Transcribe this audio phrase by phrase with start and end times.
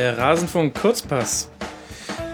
[0.00, 1.50] Der Rasenfunk Kurzpass.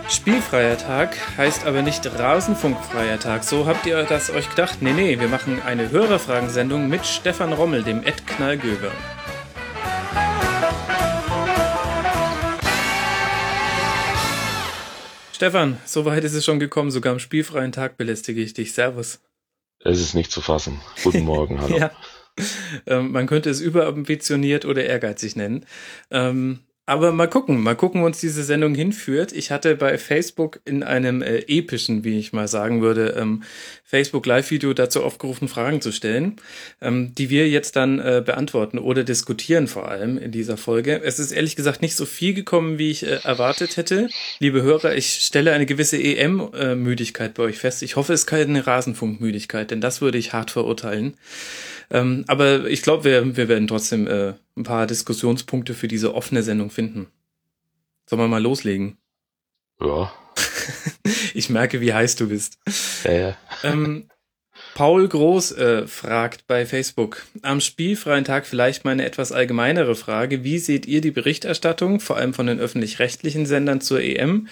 [0.08, 3.42] Spielfreier Tag heißt aber nicht Rasenfunkfreier Tag.
[3.42, 4.82] So habt ihr das euch gedacht?
[4.82, 8.92] Nee, nee, wir machen eine Hörerfragensendung mit Stefan Rommel, dem Ed Knallgöber.
[15.32, 16.92] Stefan, so weit ist es schon gekommen.
[16.92, 18.74] Sogar am spielfreien Tag belästige ich dich.
[18.74, 19.18] Servus.
[19.80, 20.80] Es ist nicht zu fassen.
[21.02, 21.76] Guten Morgen, hallo.
[21.76, 21.90] ja.
[22.86, 25.66] Ähm, man könnte es überambitioniert oder ehrgeizig nennen.
[26.12, 29.32] Ähm, aber mal gucken, mal gucken, wo uns diese Sendung hinführt.
[29.32, 33.42] Ich hatte bei Facebook in einem äh, epischen, wie ich mal sagen würde, ähm,
[33.82, 36.36] Facebook Live-Video dazu aufgerufen, Fragen zu stellen,
[36.80, 41.02] ähm, die wir jetzt dann äh, beantworten oder diskutieren vor allem in dieser Folge.
[41.02, 44.08] Es ist ehrlich gesagt nicht so viel gekommen, wie ich äh, erwartet hätte.
[44.38, 47.82] Liebe Hörer, ich stelle eine gewisse EM-Müdigkeit bei euch fest.
[47.82, 51.16] Ich hoffe, es ist keine Rasenfunkmüdigkeit, denn das würde ich hart verurteilen.
[51.90, 56.42] Ähm, aber ich glaube, wir, wir werden trotzdem äh, ein paar Diskussionspunkte für diese offene
[56.42, 57.08] Sendung finden.
[58.08, 58.98] Sollen wir mal loslegen?
[59.80, 60.12] Ja.
[61.34, 62.58] ich merke, wie heiß du bist.
[63.04, 63.36] Ja, ja.
[63.62, 64.08] Ähm,
[64.74, 70.44] Paul Groß äh, fragt bei Facebook, am spielfreien Tag vielleicht mal eine etwas allgemeinere Frage.
[70.44, 74.48] Wie seht ihr die Berichterstattung, vor allem von den öffentlich-rechtlichen Sendern zur EM?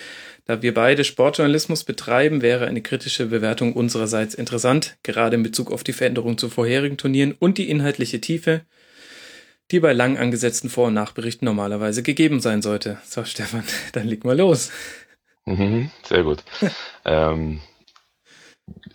[0.47, 5.85] Da wir beide Sportjournalismus betreiben, wäre eine kritische Bewertung unsererseits interessant, gerade in Bezug auf
[5.85, 8.63] die Veränderung zu vorherigen Turnieren und die inhaltliche Tiefe,
[9.71, 12.99] die bei lang angesetzten Vor- und Nachberichten normalerweise gegeben sein sollte.
[13.05, 14.71] So, Stefan, dann leg mal los.
[15.47, 16.43] Mhm, sehr gut.
[17.05, 17.61] ähm,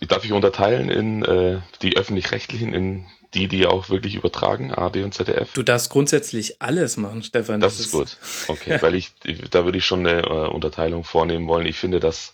[0.07, 5.13] darf ich unterteilen in äh, die öffentlich-rechtlichen, in die, die auch wirklich übertragen, AD und
[5.13, 5.53] ZDF?
[5.53, 7.59] Du darfst grundsätzlich alles machen, Stefan.
[7.59, 8.17] Das, das ist gut.
[8.47, 9.11] Okay, weil ich,
[9.51, 11.67] da würde ich schon eine äh, Unterteilung vornehmen wollen.
[11.67, 12.33] Ich finde, dass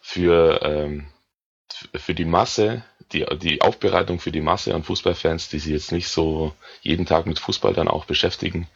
[0.00, 1.06] für, ähm,
[1.94, 6.08] für die Masse, die, die Aufbereitung für die Masse an Fußballfans, die sich jetzt nicht
[6.08, 8.68] so jeden Tag mit Fußball dann auch beschäftigen,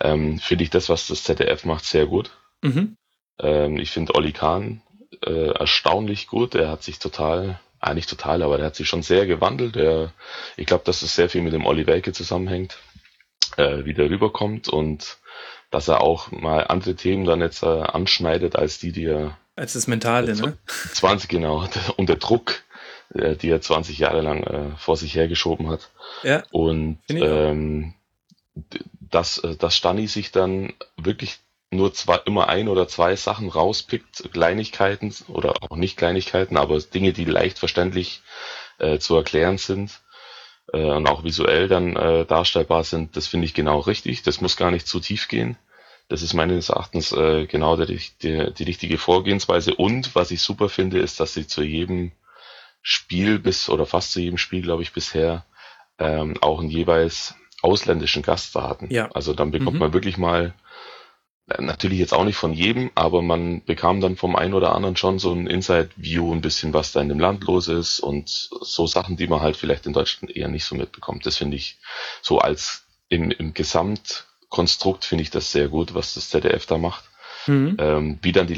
[0.00, 2.30] ähm, finde ich das, was das ZDF macht, sehr gut.
[2.62, 2.96] Mhm.
[3.38, 4.82] Ähm, ich finde Olli Kahn
[5.24, 6.54] äh, erstaunlich gut.
[6.54, 9.74] Er hat sich total ah, nicht total, aber der hat sich schon sehr gewandelt.
[9.74, 10.12] Der,
[10.56, 12.78] ich glaube, dass es sehr viel mit dem Olli Welke zusammenhängt,
[13.56, 15.18] äh, wie der rüberkommt und
[15.70, 19.74] dass er auch mal andere Themen dann jetzt äh, anschneidet als die, die er als
[19.74, 20.56] das Mentale, ne?
[20.94, 22.61] 20 genau und der Druck,
[23.14, 25.90] äh, die er 20 Jahre lang äh, vor sich hergeschoben hat.
[26.22, 26.42] Ja.
[26.50, 27.94] Und ähm,
[29.00, 31.38] dass, äh, dass Stani sich dann wirklich
[31.70, 37.12] nur zwei, immer ein oder zwei Sachen rauspickt, Kleinigkeiten oder auch nicht Kleinigkeiten, aber Dinge,
[37.12, 38.22] die leicht verständlich
[38.78, 40.00] äh, zu erklären sind
[40.72, 44.22] äh, und auch visuell dann äh, darstellbar sind, das finde ich genau richtig.
[44.22, 45.56] Das muss gar nicht zu tief gehen.
[46.08, 47.86] Das ist meines Erachtens äh, genau der,
[48.22, 49.74] der, die richtige Vorgehensweise.
[49.74, 52.12] Und was ich super finde, ist, dass sie zu jedem
[52.82, 55.44] Spiel bis oder fast zu jedem Spiel, glaube ich, bisher
[55.98, 58.88] ähm, auch einen jeweils ausländischen Gast da hatten.
[58.90, 59.10] Ja.
[59.12, 59.80] Also dann bekommt mhm.
[59.80, 60.54] man wirklich mal
[61.58, 65.18] Natürlich jetzt auch nicht von jedem, aber man bekam dann vom einen oder anderen schon
[65.18, 69.16] so ein Inside-View, ein bisschen, was da in dem Land los ist und so Sachen,
[69.16, 71.26] die man halt vielleicht in Deutschland eher nicht so mitbekommt.
[71.26, 71.78] Das finde ich
[72.22, 77.04] so als im, im Gesamtkonstrukt finde ich das sehr gut, was das ZDF da macht.
[77.48, 77.76] Mhm.
[77.78, 78.54] Ähm, wie dann die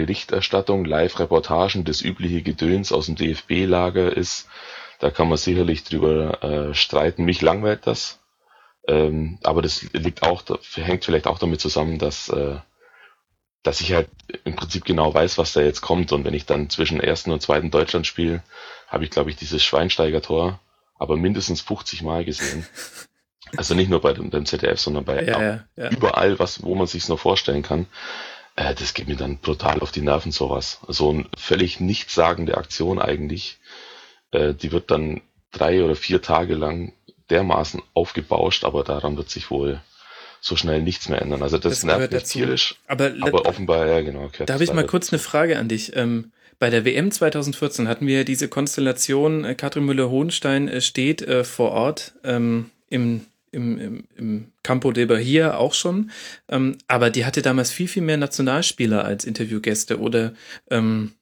[0.00, 4.48] Live-Berichterstattung, Live-Reportagen, das übliche Gedöns aus dem DFB-Lager ist,
[5.00, 7.24] da kann man sicherlich drüber äh, streiten.
[7.24, 8.18] Mich langweilt das
[8.88, 10.42] ähm, aber das liegt auch,
[10.74, 12.56] hängt vielleicht auch damit zusammen, dass, äh,
[13.62, 14.08] dass ich halt
[14.44, 16.10] im Prinzip genau weiß, was da jetzt kommt.
[16.10, 18.42] Und wenn ich dann zwischen ersten und zweiten Deutschland spiele,
[18.88, 20.58] habe ich, glaube ich, dieses Schweinsteiger-Tor
[21.00, 22.66] aber mindestens 50 Mal gesehen.
[23.56, 25.88] Also nicht nur bei dem, beim ZDF, sondern bei ja, ja, ja.
[25.88, 27.86] überall, was, wo man sich nur vorstellen kann.
[28.58, 30.80] Äh, das geht mir dann brutal auf die Nerven, sowas.
[30.88, 33.58] So eine völlig nichtssagende Aktion eigentlich.
[34.32, 35.20] Äh, die wird dann
[35.52, 36.92] drei oder vier Tage lang
[37.30, 39.80] dermaßen aufgebauscht, aber daran wird sich wohl
[40.40, 41.42] so schnell nichts mehr ändern.
[41.42, 44.30] Also das, das nervt mich tierisch, aber, aber offenbar, ja genau.
[44.44, 45.94] Da habe ich mal kurz eine Frage an dich.
[45.96, 51.44] Ähm, bei der WM 2014 hatten wir diese Konstellation, äh, Katrin Müller-Hohenstein äh, steht äh,
[51.44, 56.10] vor Ort ähm, im, im, im, im Campo de Bahia auch schon,
[56.48, 60.34] ähm, aber die hatte damals viel, viel mehr Nationalspieler als Interviewgäste oder
[60.70, 61.12] ähm,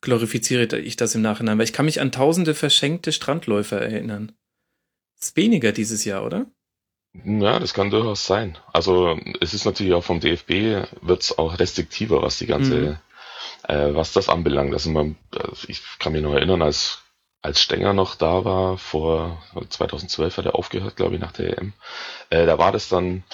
[0.00, 4.32] glorifiziere ich das im Nachhinein, weil ich kann mich an tausende verschenkte Strandläufer erinnern.
[5.18, 6.46] Ist weniger dieses Jahr, oder?
[7.24, 8.58] Ja, das kann durchaus sein.
[8.72, 12.96] Also es ist natürlich auch vom DFB wird es auch restriktiver, was die ganze, mhm.
[13.68, 14.72] äh, was das anbelangt.
[14.72, 17.01] Also man, also ich kann mich noch erinnern, als
[17.42, 21.72] als Stenger noch da war, vor 2012 hat er aufgehört, glaube ich, nach der EM.
[22.30, 23.24] Äh, da war das dann,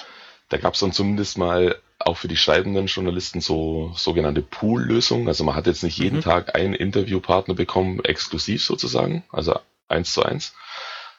[0.49, 5.27] da gab es dann zumindest mal auch für die schreibenden Journalisten so sogenannte Pool-Lösungen.
[5.27, 6.23] Also man hat jetzt nicht jeden mhm.
[6.23, 10.55] Tag einen Interviewpartner bekommen, exklusiv sozusagen, also eins zu eins,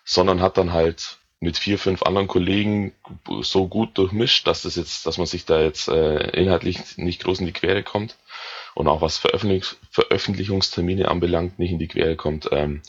[0.05, 2.93] sondern hat dann halt mit vier, fünf anderen Kollegen
[3.41, 7.41] so gut durchmischt, dass das jetzt, dass man sich da jetzt äh, inhaltlich nicht groß
[7.41, 8.17] in die Quere kommt
[8.81, 12.83] und auch was Veröffentlich Veröffentlichungstermine anbelangt, nicht in die Quere kommt, ähm,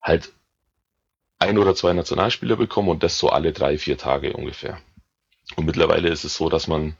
[0.00, 0.32] halt
[1.38, 4.78] ein oder zwei Nationalspieler bekommen und das so alle drei, vier Tage ungefähr.
[5.56, 6.96] Und mittlerweile ist es so, dass man,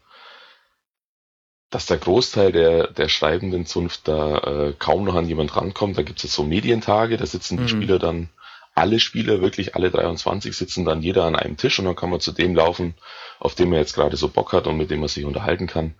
[1.70, 5.96] dass der Großteil der, der schreibenden Zunft da äh, kaum noch an jemand rankommt.
[5.96, 7.68] Da gibt es jetzt so Medientage, da sitzen die mhm.
[7.68, 8.30] Spieler dann,
[8.74, 12.20] alle Spieler, wirklich alle 23 sitzen dann jeder an einem Tisch und dann kann man
[12.20, 12.94] zu dem laufen,
[13.38, 15.94] auf dem man jetzt gerade so Bock hat und mit dem man sich unterhalten kann.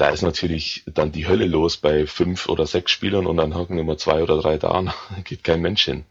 [0.00, 3.76] Da ist natürlich dann die Hölle los bei fünf oder sechs Spielern und dann hocken
[3.76, 4.94] immer zwei oder drei da und
[5.24, 6.06] geht kein Mensch hin.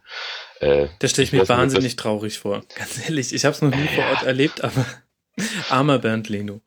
[0.60, 2.62] Äh, das stelle ich mir wahnsinnig traurig vor.
[2.76, 4.86] Ganz ehrlich, ich habe es noch nie vor Ort erlebt, aber
[5.72, 6.62] armer Bernd Leno.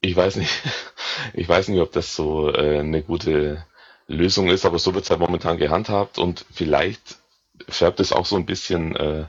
[0.00, 0.50] Ich weiß nicht,
[1.34, 3.64] ich weiß nicht, ob das so äh, eine gute
[4.08, 7.18] Lösung ist, aber so wird es halt momentan gehandhabt und vielleicht
[7.68, 9.26] färbt es auch so ein bisschen äh,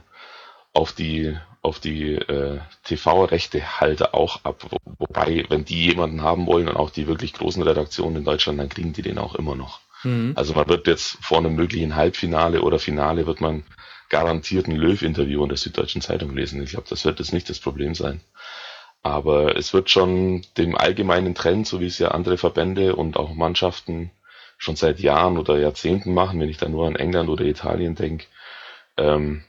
[0.72, 1.38] auf die
[1.68, 4.64] auf die äh, TV-Rechte-Halter auch ab.
[4.68, 8.58] Wo, wobei, wenn die jemanden haben wollen und auch die wirklich großen Redaktionen in Deutschland,
[8.58, 9.80] dann kriegen die den auch immer noch.
[10.02, 10.32] Mhm.
[10.34, 13.64] Also man wird jetzt vor einem möglichen Halbfinale oder Finale wird man
[14.08, 16.62] garantiert ein Löw-Interview in der Süddeutschen Zeitung lesen.
[16.62, 18.20] Ich glaube, das wird jetzt nicht das Problem sein.
[19.02, 23.34] Aber es wird schon dem allgemeinen Trend, so wie es ja andere Verbände und auch
[23.34, 24.10] Mannschaften
[24.56, 28.26] schon seit Jahren oder Jahrzehnten machen, wenn ich da nur an England oder Italien denke,
[28.96, 29.44] ähm,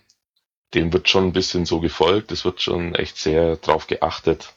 [0.73, 2.31] dem wird schon ein bisschen so gefolgt.
[2.31, 4.53] Es wird schon echt sehr drauf geachtet,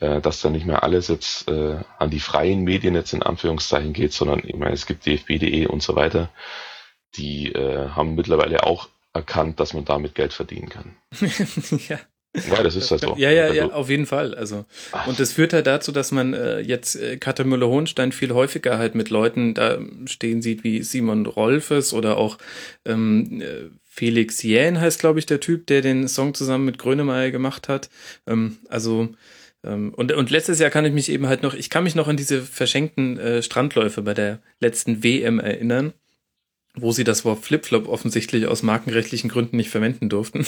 [0.00, 3.92] äh, dass da nicht mehr alles jetzt äh, an die freien Medien jetzt in Anführungszeichen
[3.92, 6.30] geht, sondern ich meine, es gibt dfb.de und so weiter.
[7.16, 10.96] Die äh, haben mittlerweile auch erkannt, dass man damit Geld verdienen kann.
[11.88, 12.00] ja.
[12.50, 13.16] Ja, das ist das doch.
[13.16, 14.34] Ja, ja, also, ja, auf jeden Fall.
[14.34, 14.64] Also
[15.06, 18.96] und das führt halt dazu, dass man äh, jetzt äh, Katja Müller-Hohenstein viel häufiger halt
[18.96, 22.38] mit Leuten da stehen sieht wie Simon Rolfes oder auch
[22.84, 27.30] ähm, äh, Felix Jähn heißt, glaube ich, der Typ, der den Song zusammen mit Grönemeyer
[27.30, 27.90] gemacht hat.
[28.26, 29.10] Ähm, also
[29.62, 32.08] ähm, und, und letztes Jahr kann ich mich eben halt noch, ich kann mich noch
[32.08, 35.92] an diese verschenkten äh, Strandläufe bei der letzten WM erinnern
[36.74, 40.44] wo sie das Wort Flipflop offensichtlich aus markenrechtlichen Gründen nicht verwenden durften.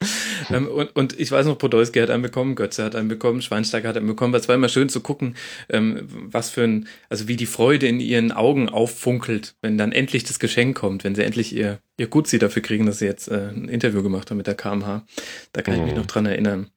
[0.50, 3.88] ähm, und, und ich weiß noch, Podolski hat einen bekommen, Götze hat einen bekommen, Schweinsteiger
[3.88, 4.34] hat einen bekommen.
[4.34, 5.36] Es war immer schön zu gucken,
[5.68, 10.24] ähm, was für ein, also wie die Freude in ihren Augen auffunkelt, wenn dann endlich
[10.24, 13.48] das Geschenk kommt, wenn sie endlich ihr, ihr Gutsi dafür kriegen, dass sie jetzt äh,
[13.48, 15.04] ein Interview gemacht haben mit der KMH.
[15.52, 15.98] Da kann ich mich mhm.
[15.98, 16.70] noch dran erinnern.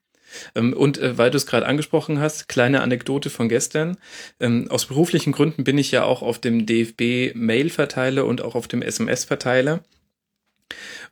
[0.54, 3.96] Ähm, und äh, weil du es gerade angesprochen hast, kleine Anekdote von gestern.
[4.40, 8.82] Ähm, aus beruflichen Gründen bin ich ja auch auf dem DFB-Mail-Verteiler und auch auf dem
[8.82, 9.80] SMS-Verteiler.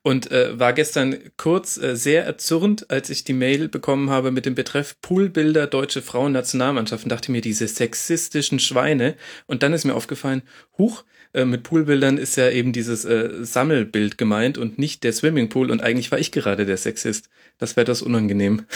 [0.03, 4.47] Und äh, war gestern kurz äh, sehr erzürnt, als ich die Mail bekommen habe mit
[4.47, 9.15] dem Betreff Poolbilder deutsche Frauennationalmannschaft und dachte mir, diese sexistischen Schweine.
[9.47, 10.43] Und dann ist mir aufgefallen,
[10.79, 15.71] huch, äh, mit Poolbildern ist ja eben dieses äh, Sammelbild gemeint und nicht der Swimmingpool.
[15.71, 17.29] Und eigentlich war ich gerade der Sexist.
[17.59, 18.67] Das wäre das unangenehm.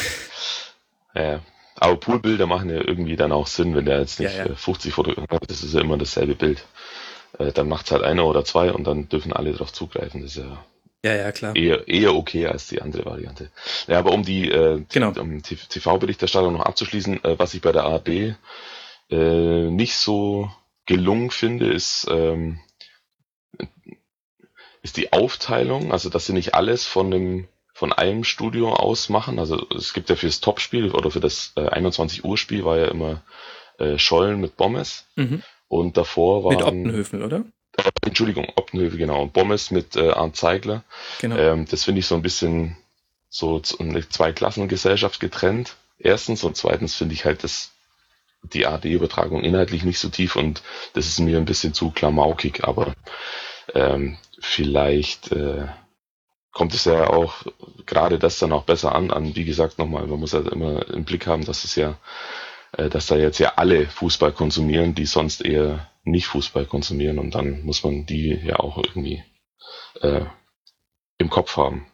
[1.14, 1.40] Ja,
[1.76, 4.54] aber Poolbilder machen ja irgendwie dann auch Sinn, wenn der jetzt nicht ja, ja.
[4.54, 5.50] 50 Fotografen hat.
[5.50, 6.64] Das ist ja immer dasselbe Bild.
[7.38, 10.22] Äh, dann macht es halt einer oder zwei und dann dürfen alle darauf zugreifen.
[10.22, 10.64] Das ist ja
[11.04, 11.54] ja, ja, klar.
[11.54, 13.50] Eher, eher okay als die andere Variante.
[13.86, 15.12] Ja, aber um die äh, genau.
[15.20, 18.34] um TV-Berichterstattung noch abzuschließen, äh, was ich bei der ARD
[19.10, 20.50] äh, nicht so
[20.86, 22.58] gelungen finde, ist, ähm,
[24.80, 29.38] ist die Aufteilung, also dass sie nicht alles von dem von einem Studio aus machen.
[29.38, 32.86] Also es gibt ja fürs Topspiel oder für das äh, 21 Uhr Spiel war ja
[32.86, 33.22] immer
[33.78, 35.42] äh, Schollen mit Bommes mhm.
[35.68, 37.44] und davor war mit Optenhöfen, oder?
[37.76, 39.22] Äh, Entschuldigung, Optenhöfe, genau.
[39.22, 40.84] Und Bommes mit äh, Arndt Zeigler.
[41.20, 41.36] Genau.
[41.36, 42.76] Ähm, das finde ich so ein bisschen
[43.28, 45.76] so eine Zweiklassengesellschaft getrennt.
[45.98, 47.70] Erstens und zweitens finde ich halt das
[48.52, 50.62] die AD-Übertragung inhaltlich nicht so tief und
[50.92, 52.94] das ist mir ein bisschen zu klamaukig, aber
[53.74, 55.66] ähm, vielleicht äh,
[56.52, 57.34] kommt es ja auch
[57.86, 61.04] gerade das dann auch besser an, an wie gesagt nochmal, man muss halt immer im
[61.04, 61.96] Blick haben, dass es ja,
[62.76, 67.62] dass da jetzt ja alle Fußball konsumieren, die sonst eher nicht Fußball konsumieren und dann
[67.62, 69.22] muss man die ja auch irgendwie
[70.00, 70.24] äh,
[71.18, 71.86] im Kopf haben.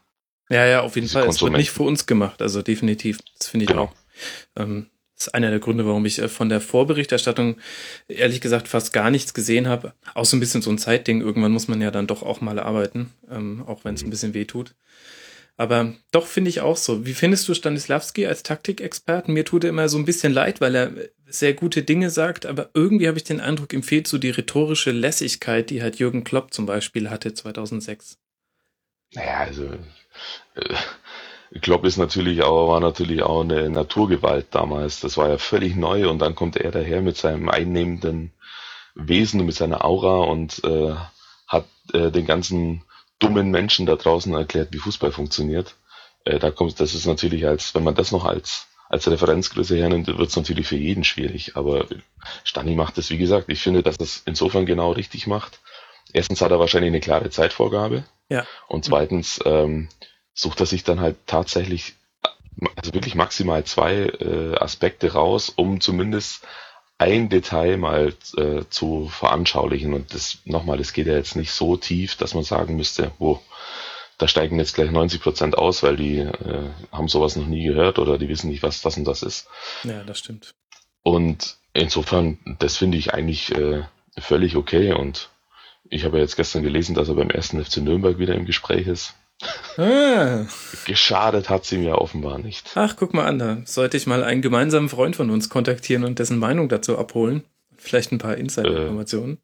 [0.48, 1.28] Ja, ja, auf jeden Fall.
[1.28, 3.18] Es wird nicht für uns gemacht, also definitiv.
[3.38, 3.84] Das finde ich genau.
[3.84, 3.92] auch.
[4.56, 7.56] Ähm, das ist einer der Gründe, warum ich äh, von der Vorberichterstattung
[8.08, 9.94] ehrlich gesagt fast gar nichts gesehen habe.
[10.14, 11.20] Auch so ein bisschen so ein Zeitding.
[11.20, 14.34] Irgendwann muss man ja dann doch auch mal arbeiten, ähm, auch wenn es ein bisschen
[14.34, 14.74] weh tut.
[15.60, 17.04] Aber doch finde ich auch so.
[17.04, 19.34] Wie findest du Stanislawski als Taktikexperten?
[19.34, 20.92] Mir tut er immer so ein bisschen leid, weil er
[21.26, 24.90] sehr gute Dinge sagt, aber irgendwie habe ich den Eindruck, ihm fehlt so die rhetorische
[24.90, 28.16] Lässigkeit, die halt Jürgen Klopp zum Beispiel hatte 2006.
[29.12, 29.66] Naja, also
[30.54, 35.00] äh, Klopp ist natürlich auch, war natürlich auch eine Naturgewalt damals.
[35.00, 38.32] Das war ja völlig neu und dann kommt er daher mit seinem einnehmenden
[38.94, 40.94] Wesen und mit seiner Aura und äh,
[41.46, 42.82] hat äh, den ganzen
[43.20, 45.76] dummen Menschen da draußen erklärt, wie Fußball funktioniert.
[46.24, 50.08] äh, da kommt, das ist natürlich als, wenn man das noch als als Referenzgröße hernimmt,
[50.08, 51.56] wird es natürlich für jeden schwierig.
[51.56, 51.86] Aber
[52.42, 55.60] Stani macht es, wie gesagt, ich finde, dass es insofern genau richtig macht.
[56.12, 58.02] Erstens hat er wahrscheinlich eine klare Zeitvorgabe.
[58.28, 58.44] Ja.
[58.66, 59.88] Und zweitens ähm,
[60.34, 61.94] sucht er sich dann halt tatsächlich,
[62.74, 66.44] also wirklich maximal zwei äh, Aspekte raus, um zumindest
[67.00, 69.94] ein Detail mal äh, zu veranschaulichen.
[69.94, 73.40] Und das nochmal, das geht ja jetzt nicht so tief, dass man sagen müsste, wo
[74.18, 77.98] da steigen jetzt gleich 90 Prozent aus, weil die äh, haben sowas noch nie gehört
[77.98, 79.48] oder die wissen nicht, was das und das ist.
[79.82, 80.54] Ja, das stimmt.
[81.02, 83.82] Und insofern, das finde ich eigentlich äh,
[84.18, 84.92] völlig okay.
[84.92, 85.30] Und
[85.88, 88.86] ich habe ja jetzt gestern gelesen, dass er beim ersten FC Nürnberg wieder im Gespräch
[88.86, 89.14] ist.
[89.76, 90.46] Ah.
[90.86, 92.72] Geschadet hat sie mir offenbar nicht.
[92.74, 96.18] Ach, guck mal an, da sollte ich mal einen gemeinsamen Freund von uns kontaktieren und
[96.18, 97.44] dessen Meinung dazu abholen.
[97.76, 99.38] Vielleicht ein paar Insider-Informationen.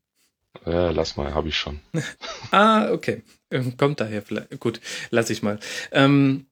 [0.64, 1.80] Äh, ja, lass mal, habe ich schon.
[2.50, 3.22] ah, okay.
[3.50, 4.58] Ähm, kommt daher vielleicht.
[4.60, 5.58] Gut, lass ich mal.
[5.92, 6.46] Ähm,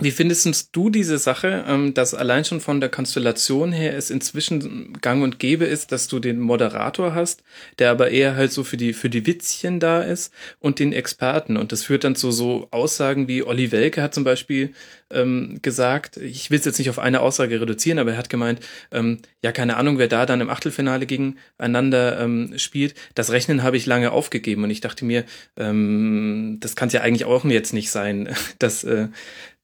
[0.00, 4.94] wie findest du diese Sache, ähm, dass allein schon von der Konstellation her es inzwischen
[5.00, 7.42] gang und gäbe ist, dass du den Moderator hast,
[7.78, 11.56] der aber eher halt so für die, für die Witzchen da ist und den Experten.
[11.56, 14.72] Und das führt dann zu so Aussagen wie Olli Welke hat zum Beispiel
[15.10, 18.60] ähm, gesagt, ich will es jetzt nicht auf eine Aussage reduzieren, aber er hat gemeint,
[18.92, 22.94] ähm, ja, keine Ahnung, wer da dann im Achtelfinale gegeneinander ähm, spielt.
[23.14, 25.24] Das Rechnen habe ich lange aufgegeben und ich dachte mir,
[25.56, 28.28] ähm, das kann es ja eigentlich auch jetzt nicht sein,
[28.58, 29.08] dass, äh,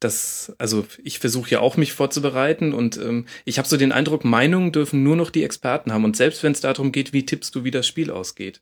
[0.01, 4.25] das, also ich versuche ja auch mich vorzubereiten und ähm, ich habe so den Eindruck,
[4.25, 7.55] Meinungen dürfen nur noch die Experten haben und selbst wenn es darum geht, wie tippst
[7.55, 8.61] du, wie das Spiel ausgeht.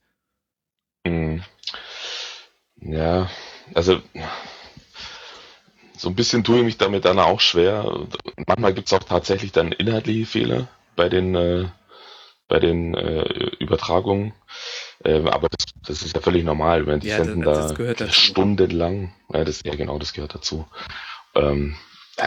[1.04, 1.42] Mhm.
[2.80, 3.30] Ja,
[3.74, 4.00] also
[5.96, 8.06] so ein bisschen tue ich mich damit dann auch schwer.
[8.46, 11.66] Manchmal gibt es auch tatsächlich dann inhaltliche Fehler bei den äh,
[12.46, 13.22] bei den äh,
[13.58, 14.34] Übertragungen.
[15.02, 18.08] Äh, aber das, das ist ja völlig normal, wenn die ja, senden das, das da
[18.10, 19.14] stundenlang.
[19.32, 20.66] Ja, das, ja, genau, das gehört dazu.
[21.34, 21.76] Ähm,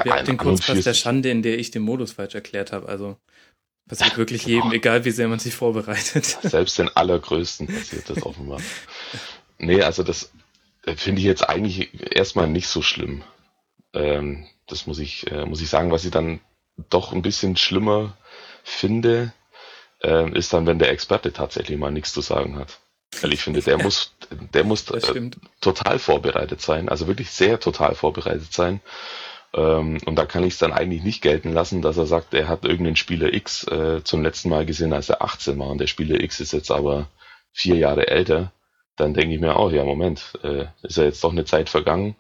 [0.03, 2.87] Wir hatten den Kurzpass der Schande, in der ich den Modus falsch erklärt habe.
[2.87, 3.17] Also
[3.87, 4.65] passiert wirklich genau.
[4.65, 6.25] jedem, egal wie sehr man sich vorbereitet.
[6.41, 8.59] Selbst den allergrößten passiert das offenbar.
[9.57, 10.31] Nee, also das
[10.85, 13.23] äh, finde ich jetzt eigentlich erstmal nicht so schlimm.
[13.93, 16.39] Ähm, das muss ich, äh, muss ich sagen, was ich dann
[16.89, 18.17] doch ein bisschen schlimmer
[18.63, 19.33] finde,
[20.03, 22.79] äh, ist dann, wenn der Experte tatsächlich mal nichts zu sagen hat.
[23.24, 24.13] Weil ich finde, der muss,
[24.53, 25.29] der muss äh,
[25.62, 28.81] total vorbereitet sein, also wirklich sehr total vorbereitet sein.
[29.53, 32.47] Ähm, und da kann ich es dann eigentlich nicht gelten lassen, dass er sagt, er
[32.47, 35.88] hat irgendeinen Spieler X äh, zum letzten Mal gesehen, als er 18 war und der
[35.88, 37.07] Spieler X ist jetzt aber
[37.51, 38.51] vier Jahre älter.
[38.95, 42.15] Dann denke ich mir auch, ja Moment, äh, ist ja jetzt doch eine Zeit vergangen.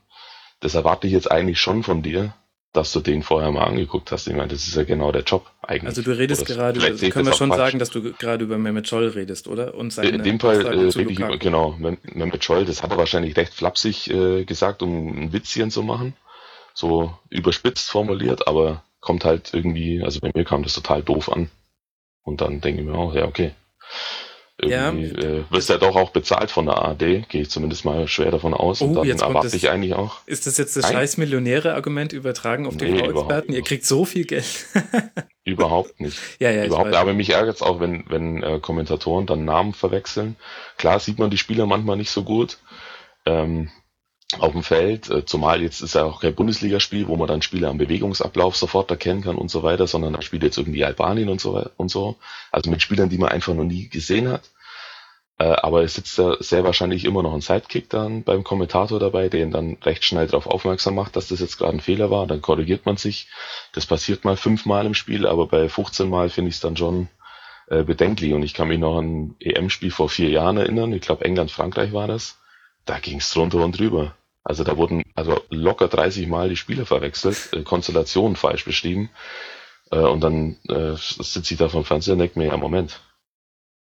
[0.59, 2.33] Das erwarte ich jetzt eigentlich schon von dir,
[2.73, 4.27] dass du den vorher mal angeguckt hast.
[4.27, 5.87] Ich meine, das ist ja genau der Job eigentlich.
[5.87, 7.59] Also du redest gerade, also können wir schon falsch.
[7.59, 9.73] sagen, dass du gerade über Mehmet Scholl redest, oder?
[9.73, 12.97] Und seine In dem Fall äh, rede ich über, genau, Mehmet Scholl, das hat er
[12.97, 16.13] wahrscheinlich recht flapsig äh, gesagt, um ein Witzchen zu machen.
[16.73, 21.49] So überspitzt formuliert, aber kommt halt irgendwie, also bei mir kam das total doof an.
[22.21, 23.53] Und dann denke ich mir auch, ja, okay.
[24.59, 28.07] Irgendwie ja, äh, wirst ja doch auch bezahlt von der ARD, gehe ich zumindest mal
[28.07, 28.81] schwer davon aus.
[28.81, 30.21] Oh, und dann erwarte ich eigentlich auch.
[30.25, 34.25] Ist das jetzt das scheiß Millionäre-Argument übertragen auf den nee, experten Ihr kriegt so viel
[34.25, 34.65] Geld.
[35.43, 36.19] überhaupt nicht.
[36.39, 36.95] Ja, ja, überhaupt.
[36.95, 40.35] Aber mich ärgert es auch, wenn, wenn äh, Kommentatoren dann Namen verwechseln.
[40.77, 42.57] Klar sieht man die Spieler manchmal nicht so gut.
[43.25, 43.69] Ähm,
[44.39, 47.69] auf dem Feld, äh, zumal jetzt ist ja auch kein Bundesligaspiel, wo man dann Spieler
[47.69, 51.39] am Bewegungsablauf sofort erkennen kann und so weiter, sondern da spielt jetzt irgendwie Albanien und
[51.39, 52.17] so und so.
[52.51, 54.49] Also mit Spielern, die man einfach noch nie gesehen hat.
[55.39, 59.29] Äh, aber es sitzt da sehr wahrscheinlich immer noch ein Sidekick dann beim Kommentator dabei,
[59.29, 62.27] der ihn dann recht schnell darauf aufmerksam macht, dass das jetzt gerade ein Fehler war.
[62.27, 63.29] Dann korrigiert man sich.
[63.71, 67.07] Das passiert mal fünfmal im Spiel, aber bei 15 Mal finde ich es dann schon
[67.69, 68.33] äh, bedenklich.
[68.33, 70.91] Und ich kann mich noch an ein EM-Spiel vor vier Jahren erinnern.
[70.91, 72.39] Ich glaube England-Frankreich war das
[72.89, 74.15] da ging es drunter und drüber.
[74.43, 79.09] Also da wurden also locker 30 Mal die Spieler verwechselt, äh, Konstellationen falsch beschrieben.
[79.91, 83.01] Äh, und dann äh, sitze ich da vom Fernseher und denke mir, ja Moment,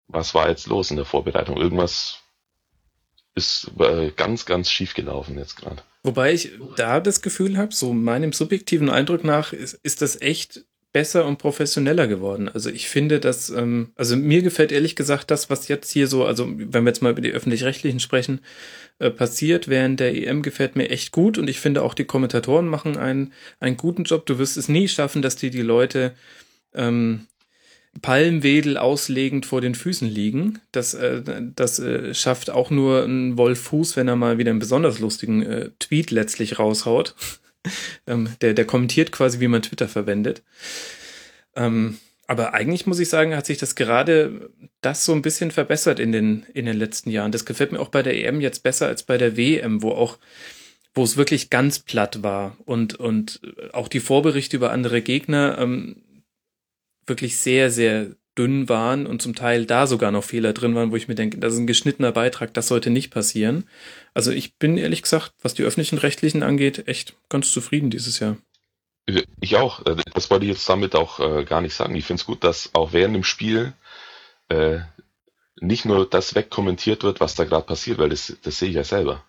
[0.08, 1.56] was war jetzt los in der Vorbereitung?
[1.56, 2.20] Irgendwas
[3.34, 5.82] ist äh, ganz, ganz schief gelaufen jetzt gerade.
[6.02, 10.64] Wobei ich da das Gefühl habe, so meinem subjektiven Eindruck nach, ist, ist das echt
[10.96, 12.48] besser und professioneller geworden.
[12.48, 16.24] Also ich finde, dass, ähm, also mir gefällt ehrlich gesagt das, was jetzt hier so,
[16.24, 18.40] also wenn wir jetzt mal über die öffentlich-rechtlichen sprechen,
[18.98, 22.66] äh, passiert während der EM, gefällt mir echt gut und ich finde auch die Kommentatoren
[22.66, 24.24] machen einen, einen guten Job.
[24.24, 26.14] Du wirst es nie schaffen, dass die die Leute
[26.72, 27.26] ähm,
[28.00, 30.60] Palmwedel auslegend vor den Füßen liegen.
[30.72, 31.20] Das, äh,
[31.54, 35.42] das äh, schafft auch nur ein Wolf Fuß, wenn er mal wieder einen besonders lustigen
[35.42, 37.14] äh, Tweet letztlich raushaut.
[38.06, 40.42] Ähm, der, der kommentiert quasi, wie man Twitter verwendet.
[41.54, 46.00] Ähm, aber eigentlich muss ich sagen, hat sich das gerade das so ein bisschen verbessert
[46.00, 47.32] in den, in den letzten Jahren.
[47.32, 50.18] Das gefällt mir auch bei der EM jetzt besser als bei der WM, wo auch,
[50.94, 53.40] wo es wirklich ganz platt war und, und
[53.72, 56.02] auch die Vorberichte über andere Gegner ähm,
[57.06, 60.96] wirklich sehr, sehr dünn waren und zum Teil da sogar noch Fehler drin waren, wo
[60.96, 63.64] ich mir denke, das ist ein geschnittener Beitrag, das sollte nicht passieren.
[64.14, 68.36] Also ich bin ehrlich gesagt, was die öffentlichen Rechtlichen angeht, echt ganz zufrieden dieses Jahr.
[69.40, 69.82] Ich auch.
[70.14, 71.94] Das wollte ich jetzt damit auch äh, gar nicht sagen.
[71.94, 73.72] Ich finde es gut, dass auch während dem Spiel
[74.48, 74.80] äh,
[75.60, 78.84] nicht nur das wegkommentiert wird, was da gerade passiert, weil das, das sehe ich ja
[78.84, 79.24] selber.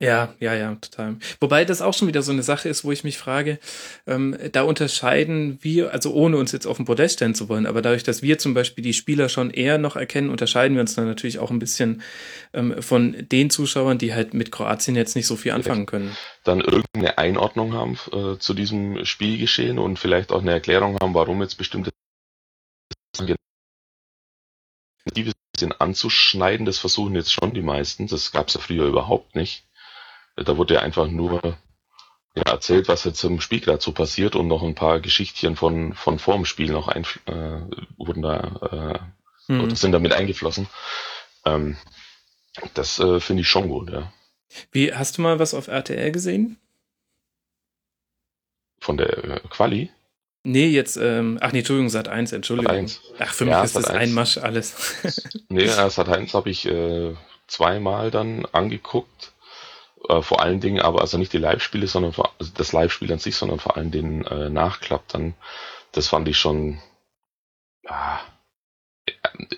[0.00, 1.16] Ja, ja, ja, total.
[1.40, 3.58] Wobei das auch schon wieder so eine Sache ist, wo ich mich frage,
[4.06, 7.82] ähm, da unterscheiden wir, also ohne uns jetzt auf den Podest stellen zu wollen, aber
[7.82, 11.06] dadurch, dass wir zum Beispiel die Spieler schon eher noch erkennen, unterscheiden wir uns dann
[11.06, 12.02] natürlich auch ein bisschen
[12.52, 16.16] ähm, von den Zuschauern, die halt mit Kroatien jetzt nicht so viel anfangen können.
[16.44, 21.42] Dann irgendeine Einordnung haben äh, zu diesem Spielgeschehen und vielleicht auch eine Erklärung haben, warum
[21.42, 21.90] jetzt bestimmte
[25.16, 28.06] die bisschen anzuschneiden, das versuchen jetzt schon die meisten.
[28.06, 29.64] Das gab es ja früher überhaupt nicht.
[30.44, 31.58] Da wurde ja einfach nur
[32.34, 35.94] ja, erzählt, was jetzt im Spiel gerade so passiert und noch ein paar Geschichtchen von,
[35.94, 37.60] von vorm Spiel noch ein, äh,
[37.96, 39.00] wurden da
[39.48, 39.74] äh, mhm.
[39.74, 40.68] sind damit eingeflossen.
[41.44, 41.76] Ähm,
[42.74, 44.12] das äh, finde ich schon gut, ja.
[44.72, 46.58] Wie, hast du mal was auf RTL gesehen?
[48.80, 49.90] Von der äh, Quali?
[50.44, 52.70] Nee, jetzt, ähm, ach nee, Entschuldigung, Sat 1, Entschuldigung.
[52.70, 53.00] Sat 1.
[53.18, 54.02] Ach, für mich ja, ist Sat das 1.
[54.02, 54.94] ein Masch alles.
[55.48, 57.14] nee, Sat 1 habe ich äh,
[57.46, 59.32] zweimal dann angeguckt.
[60.08, 63.18] Äh, vor allen Dingen aber also nicht die Live-Spiele, sondern vor, also das Live-Spiel an
[63.18, 65.34] sich, sondern vor allem den äh, Nachklapp dann.
[65.92, 66.80] Das fand ich schon
[67.82, 68.20] ja,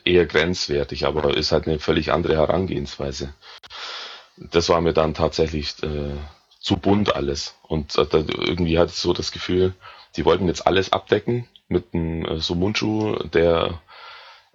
[0.04, 3.34] eher grenzwertig, aber ist halt eine völlig andere Herangehensweise.
[4.36, 6.16] Das war mir dann tatsächlich äh,
[6.60, 7.56] zu bunt alles.
[7.62, 9.74] Und äh, irgendwie hatte ich so das Gefühl,
[10.16, 13.80] die wollten jetzt alles abdecken mit einem äh, Sumunchu, der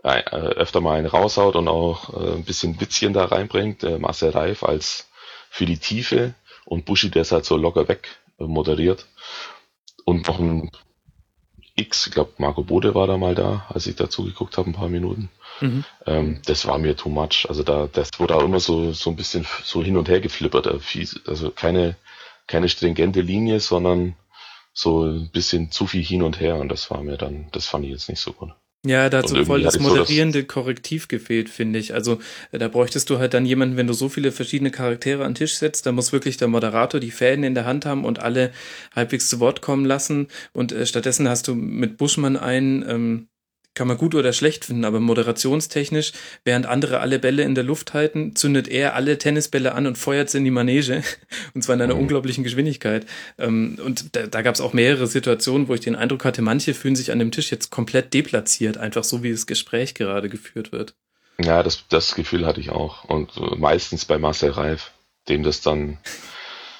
[0.03, 3.83] äh, öfter mal einen raushaut und auch äh, ein bisschen Witzchen da reinbringt.
[3.83, 5.07] Äh, Marcel Reif als
[5.55, 6.33] für die Tiefe
[6.65, 8.09] und Bushi, der es halt so locker weg
[8.39, 9.05] äh, moderiert.
[10.03, 10.69] Und noch ein
[11.75, 14.73] X, ich glaube Marco Bode war da mal da, als ich dazu geguckt habe, ein
[14.73, 15.29] paar Minuten.
[15.61, 15.85] Mhm.
[16.05, 17.45] Ähm, das war mir too much.
[17.47, 20.67] Also da, das wurde auch immer so, so ein bisschen so hin und her geflippert.
[20.67, 21.95] Äh, also keine,
[22.47, 24.17] keine stringente Linie, sondern
[24.73, 27.85] so ein bisschen zu viel hin und her und das war mir dann, das fand
[27.85, 28.51] ich jetzt nicht so gut.
[28.85, 31.93] Ja, da hat so voll das moderierende so Korrektiv gefehlt, finde ich.
[31.95, 32.19] Also
[32.51, 35.35] äh, da bräuchtest du halt dann jemanden, wenn du so viele verschiedene Charaktere an den
[35.35, 38.51] Tisch setzt, da muss wirklich der Moderator die Fäden in der Hand haben und alle
[38.95, 40.27] halbwegs zu Wort kommen lassen.
[40.53, 43.27] Und äh, stattdessen hast du mit Buschmann einen, ähm,
[43.75, 47.93] kann man gut oder schlecht finden, aber moderationstechnisch, während andere alle Bälle in der Luft
[47.93, 51.03] halten, zündet er alle Tennisbälle an und feuert sie in die Manege.
[51.53, 52.01] Und zwar in einer mhm.
[52.01, 53.05] unglaublichen Geschwindigkeit.
[53.37, 56.73] Ähm, und da, da gab es auch mehrere Situationen, wo ich den Eindruck hatte, manche
[56.73, 60.71] fühlen sich an dem Tisch jetzt komplett deplatziert, einfach so wie das Gespräch gerade geführt
[60.71, 60.95] wird.
[61.37, 63.03] Ja, das, das Gefühl hatte ich auch.
[63.05, 64.91] Und meistens bei Marcel Reif,
[65.27, 65.97] dem das dann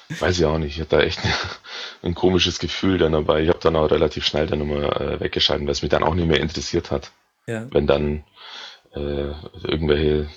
[0.08, 0.76] Weiß ich auch nicht.
[0.76, 1.20] Ich hatte da echt
[2.02, 3.42] ein komisches Gefühl dann dabei.
[3.42, 6.14] Ich habe dann auch relativ schnell dann immer äh, weggeschalten, weil es mich dann auch
[6.14, 7.10] nicht mehr interessiert hat.
[7.46, 7.66] Ja.
[7.70, 8.24] Wenn dann
[8.94, 9.32] äh,
[9.64, 10.28] irgendwelche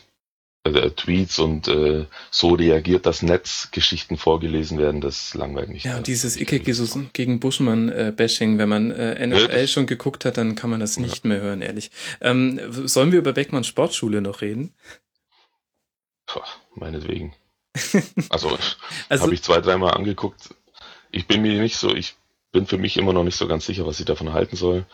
[0.63, 5.83] äh, Tweets und äh, so reagiert das Netz Geschichten vorgelesen werden, das langweilig mich.
[5.85, 10.69] Ja, und dieses Icke gegen Buschmann-Bashing, wenn man äh, NFL schon geguckt hat, dann kann
[10.69, 11.29] man das nicht ja.
[11.29, 11.91] mehr hören, ehrlich.
[12.21, 14.73] Ähm, sollen wir über Beckmanns Sportschule noch reden?
[16.25, 16.41] Puh,
[16.75, 17.33] meinetwegen.
[18.29, 18.57] Also,
[19.09, 20.55] also habe ich zwei, dreimal angeguckt.
[21.11, 22.15] Ich bin mir nicht so, ich
[22.51, 24.85] bin für mich immer noch nicht so ganz sicher, was ich davon halten soll.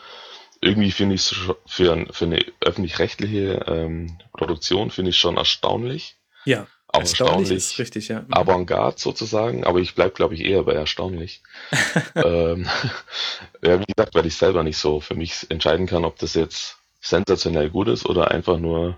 [0.60, 1.36] Irgendwie finde ich es
[1.66, 6.16] für, für eine öffentlich-rechtliche ähm, Produktion finde ich schon erstaunlich.
[6.44, 6.66] Ja.
[6.88, 8.24] Auch erstaunlich, erstaunlich ist richtig, ja.
[8.30, 11.42] Avantgarde sozusagen, aber ich bleib glaube ich eher bei erstaunlich.
[12.14, 12.68] ähm,
[13.62, 16.78] ja, wie gesagt, weil ich selber nicht so für mich entscheiden kann, ob das jetzt
[17.00, 18.96] sensationell gut ist oder einfach nur,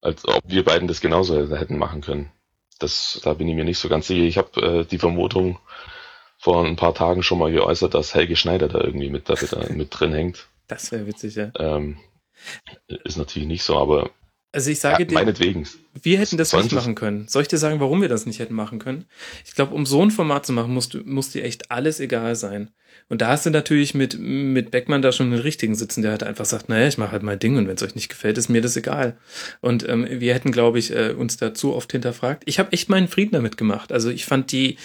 [0.00, 2.30] als ob wir beiden das genauso hätten machen können.
[2.78, 4.24] Das, da bin ich mir nicht so ganz sicher.
[4.24, 5.58] Ich habe äh, die Vermutung
[6.38, 9.34] vor ein paar Tagen schon mal geäußert, dass Helge Schneider da irgendwie mit, da,
[9.70, 10.48] mit drin hängt.
[10.66, 11.52] Das wäre witzig, ja.
[11.58, 11.98] Ähm,
[12.86, 14.10] ist natürlich nicht so, aber
[14.54, 15.66] also ich sage ja, dir, meinetwegen.
[16.00, 17.26] wir hätten das nicht machen können.
[17.26, 19.04] Soll ich dir sagen, warum wir das nicht hätten machen können?
[19.44, 22.36] Ich glaube, um so ein Format zu machen, musst du, muss dir echt alles egal
[22.36, 22.70] sein.
[23.08, 26.22] Und da hast du natürlich mit, mit Beckmann da schon den richtigen sitzen, der halt
[26.22, 28.48] einfach sagt, naja, ich mache halt mein Ding und wenn es euch nicht gefällt, ist
[28.48, 29.18] mir das egal.
[29.60, 32.44] Und ähm, wir hätten, glaube ich, äh, uns da zu oft hinterfragt.
[32.46, 33.90] Ich habe echt meinen Frieden damit gemacht.
[33.90, 34.78] Also ich fand die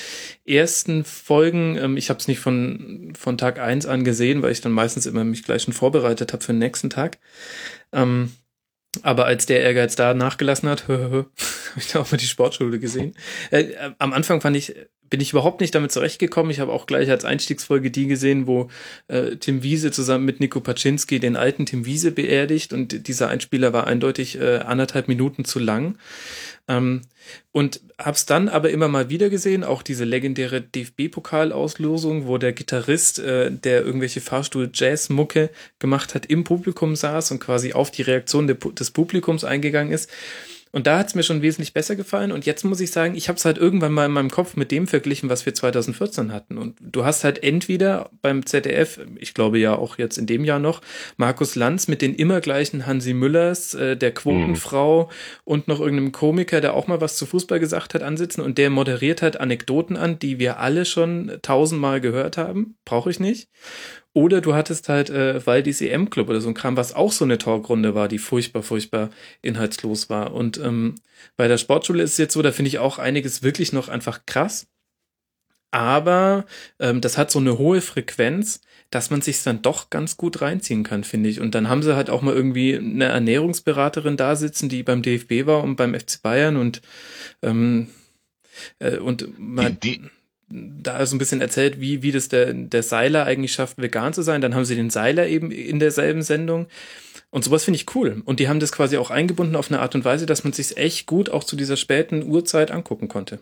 [0.46, 4.62] ersten Folgen, ähm, ich habe es nicht von, von Tag eins an gesehen, weil ich
[4.62, 7.20] dann meistens immer mich gleich schon vorbereitet habe für den nächsten Tag.
[7.94, 8.32] Ähm,
[9.04, 11.28] aber als der Ehrgeiz da nachgelassen hat, habe
[11.78, 13.16] ich da auch mal die Sportschule gesehen.
[13.52, 14.76] Äh, am Anfang fand ich
[15.10, 16.52] bin ich überhaupt nicht damit zurechtgekommen.
[16.52, 18.70] Ich habe auch gleich als Einstiegsfolge die gesehen, wo
[19.08, 23.74] äh, Tim Wiese zusammen mit Nico Paczynski den alten Tim Wiese beerdigt und dieser Einspieler
[23.74, 25.98] war eindeutig äh, anderthalb Minuten zu lang.
[26.68, 27.02] Ähm,
[27.52, 33.20] und hab's dann aber immer mal wieder gesehen, auch diese legendäre DFB-Pokalauslosung, wo der Gitarrist,
[33.20, 38.56] äh, der irgendwelche Fahrstuhl-Jazz-Mucke gemacht hat, im Publikum saß und quasi auf die Reaktion de
[38.56, 40.10] des Publikums eingegangen ist.
[40.72, 42.32] Und da hat es mir schon wesentlich besser gefallen.
[42.32, 44.72] Und jetzt muss ich sagen, ich habe es halt irgendwann mal in meinem Kopf mit
[44.72, 46.60] dem verglichen, was wir 2014 hatten.
[46.60, 50.60] Und du hast halt entweder beim ZDF, ich glaube ja auch jetzt in dem Jahr
[50.60, 50.82] noch,
[51.18, 55.10] Markus Lanz mit den immer gleichen Hansi Müllers, äh, der Quotenfrau mhm.
[55.44, 58.42] und noch irgendeinem Komiker, der auch mal was zu Fußball gesagt hat, ansitzen.
[58.42, 62.76] Und der moderiert halt Anekdoten an, die wir alle schon tausendmal gehört haben.
[62.86, 63.50] Brauche ich nicht.
[64.20, 67.38] Oder du hattest halt äh, Waldis EM-Club oder so ein Kram, was auch so eine
[67.38, 70.34] Talkrunde war, die furchtbar, furchtbar inhaltslos war.
[70.34, 70.96] Und ähm,
[71.38, 74.26] bei der Sportschule ist es jetzt so, da finde ich auch einiges wirklich noch einfach
[74.26, 74.68] krass.
[75.72, 76.46] Aber
[76.80, 80.84] ähm, das hat so eine hohe Frequenz, dass man sich dann doch ganz gut reinziehen
[80.84, 81.40] kann, finde ich.
[81.40, 85.46] Und dann haben sie halt auch mal irgendwie eine Ernährungsberaterin da sitzen, die beim DFB
[85.46, 86.82] war und beim FC Bayern und
[87.42, 87.88] ähm,
[88.80, 90.10] äh, und man, die, die
[90.50, 94.22] da so ein bisschen erzählt, wie, wie das der, der Seiler eigentlich schafft, vegan zu
[94.22, 94.42] sein.
[94.42, 96.68] Dann haben sie den Seiler eben in derselben Sendung.
[97.32, 98.22] Und sowas finde ich cool.
[98.26, 100.78] Und die haben das quasi auch eingebunden auf eine Art und Weise, dass man sich
[100.78, 103.40] echt gut auch zu dieser späten Uhrzeit angucken konnte.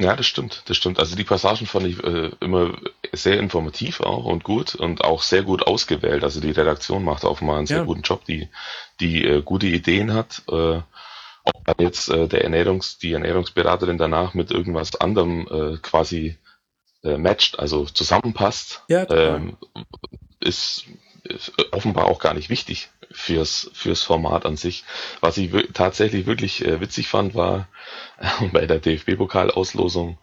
[0.00, 0.98] Ja, das stimmt, das stimmt.
[0.98, 2.76] Also die Passagen fand ich äh, immer
[3.12, 6.24] sehr informativ auch und gut und auch sehr gut ausgewählt.
[6.24, 7.84] Also die Redaktion macht auch mal einen sehr ja.
[7.84, 8.48] guten Job, die,
[9.00, 10.42] die äh, gute Ideen hat.
[10.50, 10.80] Äh,
[11.44, 16.36] ob dann jetzt äh, der Ernährungs, die Ernährungsberaterin danach mit irgendwas anderem äh, quasi
[17.04, 19.56] äh, matcht, also zusammenpasst, ja, ähm,
[20.40, 20.84] ist,
[21.24, 24.84] ist offenbar auch gar nicht wichtig fürs, fürs Format an sich.
[25.20, 27.68] Was ich tatsächlich wirklich äh, witzig fand, war
[28.18, 30.18] äh, bei der DFB-Pokalauslosung,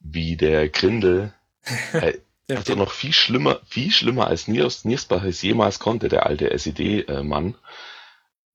[0.00, 1.32] wie der Grindel
[1.92, 2.14] äh,
[2.48, 7.56] also noch viel schlimmer, viel schlimmer als Niers, Niersbach es jemals konnte, der alte SED-Mann,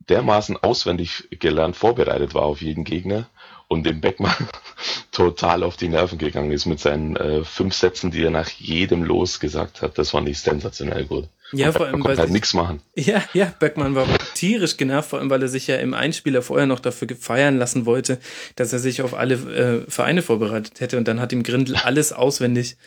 [0.07, 3.29] dermaßen auswendig gelernt vorbereitet war auf jeden Gegner
[3.71, 4.35] und dem Beckmann
[5.11, 9.03] total auf die Nerven gegangen ist mit seinen äh, fünf Sätzen, die er nach jedem
[9.03, 9.97] Los gesagt hat.
[9.97, 11.29] Das fand ich sensationell gut.
[11.53, 12.81] Ja, und vor allem, weil halt nichts machen.
[12.95, 16.65] Ja, ja, Beckmann war tierisch genervt, vor allem, weil er sich ja im Einspieler vorher
[16.65, 18.19] noch dafür feiern lassen wollte,
[18.55, 22.13] dass er sich auf alle äh, Vereine vorbereitet hätte und dann hat ihm Grindel alles
[22.13, 22.77] auswendig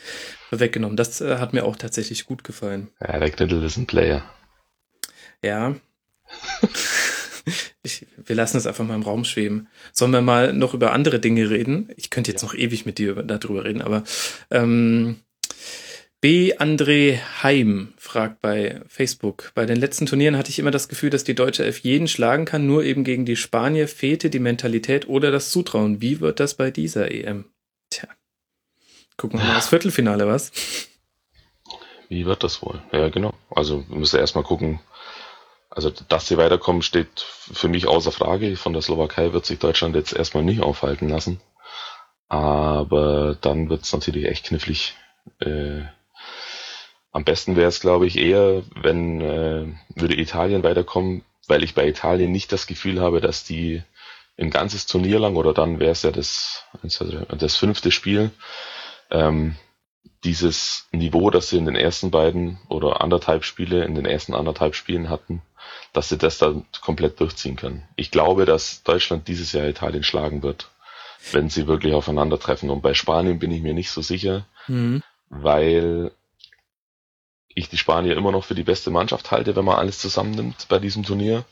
[0.51, 0.97] weggenommen.
[0.97, 2.89] Das äh, hat mir auch tatsächlich gut gefallen.
[3.01, 4.23] Ja, der Grindel ist ein Player.
[5.43, 5.75] Ja.
[7.83, 9.67] ich, wir lassen es einfach mal im Raum schweben.
[9.91, 11.89] Sollen wir mal noch über andere Dinge reden?
[11.95, 12.47] Ich könnte jetzt ja.
[12.47, 14.03] noch ewig mit dir darüber reden, aber
[14.51, 15.17] ähm,
[16.21, 16.55] B.
[16.57, 19.51] André Heim fragt bei Facebook.
[19.53, 22.45] Bei den letzten Turnieren hatte ich immer das Gefühl, dass die deutsche Elf jeden schlagen
[22.45, 26.01] kann, nur eben gegen die Spanier fehlte die Mentalität oder das Zutrauen.
[26.01, 27.45] Wie wird das bei dieser EM?
[27.91, 28.09] Tja.
[29.17, 30.51] Gucken wir mal das Viertelfinale, was?
[32.09, 32.81] Wie wird das wohl?
[32.91, 33.33] Ja, genau.
[33.51, 34.79] Also wir müssen erstmal gucken,
[35.75, 38.55] also, dass sie weiterkommen, steht für mich außer Frage.
[38.55, 41.41] Von der Slowakei wird sich Deutschland jetzt erstmal nicht aufhalten lassen.
[42.29, 44.95] Aber dann wird es natürlich echt knifflig.
[45.41, 45.81] Äh,
[47.11, 51.85] am besten wäre es, glaube ich, eher, wenn äh, würde Italien weiterkommen, weil ich bei
[51.85, 53.83] Italien nicht das Gefühl habe, dass die
[54.37, 56.63] ein ganzes Turnier lang oder dann wäre es ja das,
[57.37, 58.31] das fünfte Spiel,
[59.11, 59.55] ähm,
[60.25, 64.75] dieses Niveau, das sie in den ersten beiden oder anderthalb Spiele, in den ersten anderthalb
[64.75, 65.41] Spielen hatten,
[65.93, 67.83] dass sie das dann komplett durchziehen können.
[67.95, 70.69] Ich glaube, dass Deutschland dieses Jahr Italien schlagen wird,
[71.31, 72.69] wenn sie wirklich aufeinandertreffen.
[72.69, 75.03] Und bei Spanien bin ich mir nicht so sicher, mhm.
[75.29, 76.11] weil
[77.47, 80.79] ich die Spanier immer noch für die beste Mannschaft halte, wenn man alles zusammennimmt bei
[80.79, 81.45] diesem Turnier.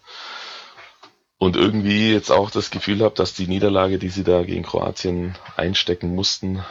[1.38, 5.36] Und irgendwie jetzt auch das Gefühl habe, dass die Niederlage, die sie da gegen Kroatien
[5.58, 6.64] einstecken mussten,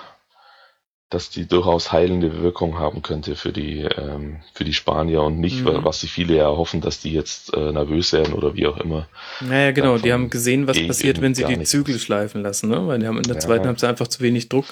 [1.12, 5.62] dass die durchaus heilende Wirkung haben könnte für die ähm, für die Spanier und nicht,
[5.62, 5.85] mhm.
[5.85, 9.09] was sich viele ja hoffen, dass die jetzt äh, nervös werden oder wie auch immer.
[9.40, 12.07] Naja, genau, die haben gesehen, was passiert, wenn sie die Zügel nichts.
[12.07, 12.87] schleifen lassen, ne?
[12.87, 13.40] Weil die haben in der ja.
[13.40, 14.64] zweiten Halbzeit einfach zu wenig Druck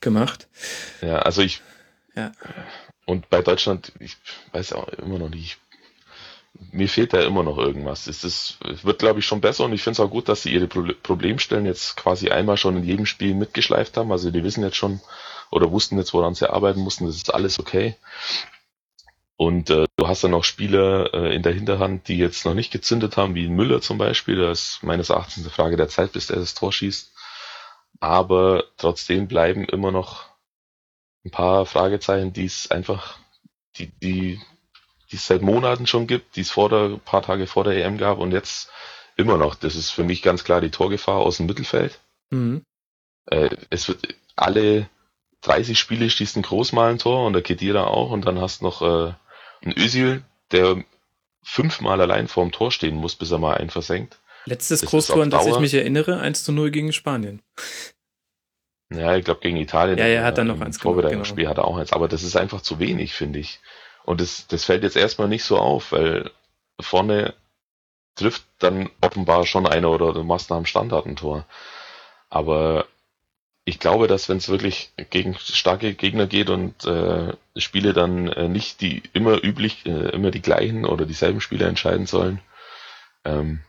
[0.00, 0.48] gemacht.
[1.00, 1.62] Ja, also ich
[2.14, 2.32] ja.
[3.06, 4.16] und bei Deutschland, ich
[4.52, 5.58] weiß auch immer noch nicht,
[6.72, 8.06] mir fehlt da immer noch irgendwas.
[8.06, 10.42] Es, ist, es wird, glaube ich, schon besser und ich finde es auch gut, dass
[10.42, 14.12] sie ihre Pro Problemstellen jetzt quasi einmal schon in jedem Spiel mitgeschleift haben.
[14.12, 15.00] Also die wissen jetzt schon,
[15.50, 17.96] oder wussten jetzt, woran sie arbeiten mussten, das ist alles okay.
[19.36, 22.70] Und äh, du hast dann noch Spieler äh, in der Hinterhand, die jetzt noch nicht
[22.70, 24.36] gezündet haben, wie Müller zum Beispiel.
[24.36, 27.12] Das ist meines Erachtens eine Frage der Zeit, bis der das Tor schießt.
[28.00, 30.26] Aber trotzdem bleiben immer noch
[31.24, 33.18] ein paar Fragezeichen, die es einfach,
[33.76, 34.40] die, die,
[35.10, 37.98] die es seit Monaten schon gibt, die es vor der, paar Tage vor der EM
[37.98, 38.70] gab und jetzt
[39.16, 39.56] immer noch.
[39.56, 41.98] Das ist für mich ganz klar die Torgefahr aus dem Mittelfeld.
[42.30, 42.62] Mhm.
[43.26, 44.88] Äh, es wird alle
[45.44, 48.82] 30 Spiele schießt ein Großmal ein Tor und der Kedira auch und dann hast noch
[48.82, 49.12] äh,
[49.62, 50.82] einen Özil, der
[51.42, 54.18] fünfmal allein vorm Tor stehen muss, bis er mal einen versenkt.
[54.46, 57.42] Letztes Großtor, an das ich mich erinnere, 1 zu 0 gegen Spanien.
[58.90, 59.98] Ja, ich glaube gegen Italien.
[59.98, 61.50] Ja, er hat dann noch eins Vorbereitungsspiel genau.
[61.50, 63.60] hat er auch eins, aber das ist einfach zu wenig, finde ich.
[64.04, 66.30] Und das, das fällt jetzt erstmal nicht so auf, weil
[66.80, 67.34] vorne
[68.14, 71.46] trifft dann offenbar schon einer oder du machst nach dem Standard ein Tor.
[72.28, 72.86] Aber
[73.64, 78.48] ich glaube, dass wenn es wirklich gegen starke Gegner geht und äh, Spiele dann äh,
[78.48, 82.40] nicht die immer üblich, äh, immer die gleichen oder dieselben Spiele entscheiden sollen,
[83.24, 83.60] ähm,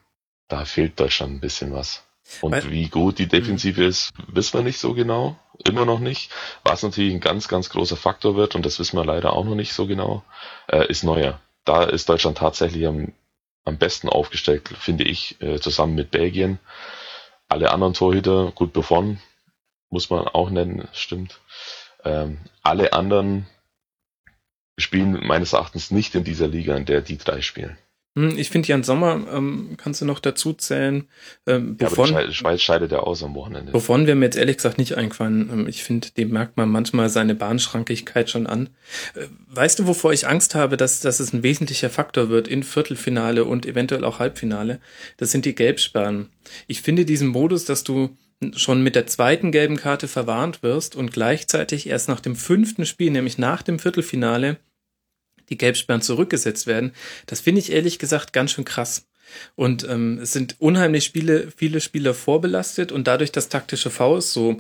[0.47, 2.03] da fehlt Deutschland ein bisschen was.
[2.41, 3.87] Und Weil, wie gut die Defensive mh.
[3.87, 5.37] ist, wissen wir nicht so genau.
[5.63, 6.31] Immer noch nicht.
[6.63, 9.55] Was natürlich ein ganz, ganz großer Faktor wird, und das wissen wir leider auch noch
[9.55, 10.23] nicht so genau,
[10.67, 11.39] äh, ist Neuer.
[11.63, 13.13] Da ist Deutschland tatsächlich am,
[13.63, 16.59] am besten aufgestellt, finde ich, äh, zusammen mit Belgien.
[17.47, 19.19] Alle anderen Torhüter, gut Buffon,
[19.95, 21.39] muss man auch nennen, stimmt.
[22.03, 23.45] Ähm, alle anderen
[24.77, 27.77] spielen meines Erachtens nicht in dieser Liga, in der die drei spielen.
[28.17, 31.07] Hm, ich finde Jan Sommer ähm, kannst du noch dazu zählen.
[31.47, 33.73] Ähm, bevon, ja, aber Schweiz scheidet ja aus am Wochenende.
[33.73, 35.49] Wovon wäre mir jetzt ehrlich gesagt nicht eingefallen.
[35.49, 38.67] Ähm, ich finde, dem merkt man manchmal seine Bahnschrankigkeit schon an.
[39.15, 42.63] Äh, weißt du, wovor ich Angst habe, dass, dass es ein wesentlicher Faktor wird in
[42.63, 44.81] Viertelfinale und eventuell auch Halbfinale?
[45.15, 46.27] Das sind die Gelbsperren.
[46.67, 48.17] Ich finde diesen Modus, dass du
[48.55, 53.11] schon mit der zweiten gelben Karte verwarnt wirst und gleichzeitig erst nach dem fünften Spiel,
[53.11, 54.57] nämlich nach dem Viertelfinale,
[55.49, 56.93] die Gelbsperren zurückgesetzt werden.
[57.27, 59.07] Das finde ich ehrlich gesagt ganz schön krass.
[59.55, 64.57] Und ähm, es sind unheimlich Spiele, viele Spieler vorbelastet und dadurch, dass taktische Fouls so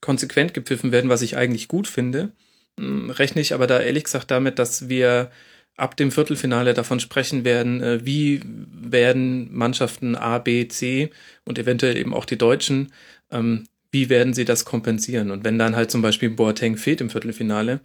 [0.00, 2.32] konsequent gepfiffen werden, was ich eigentlich gut finde,
[2.78, 5.30] hm, rechne ich aber da ehrlich gesagt damit, dass wir
[5.78, 11.10] ab dem Viertelfinale davon sprechen werden, äh, wie werden Mannschaften A, B, C
[11.44, 12.92] und eventuell eben auch die Deutschen,
[13.30, 15.30] ähm, wie werden sie das kompensieren?
[15.30, 17.80] Und wenn dann halt zum Beispiel Boateng fehlt im Viertelfinale,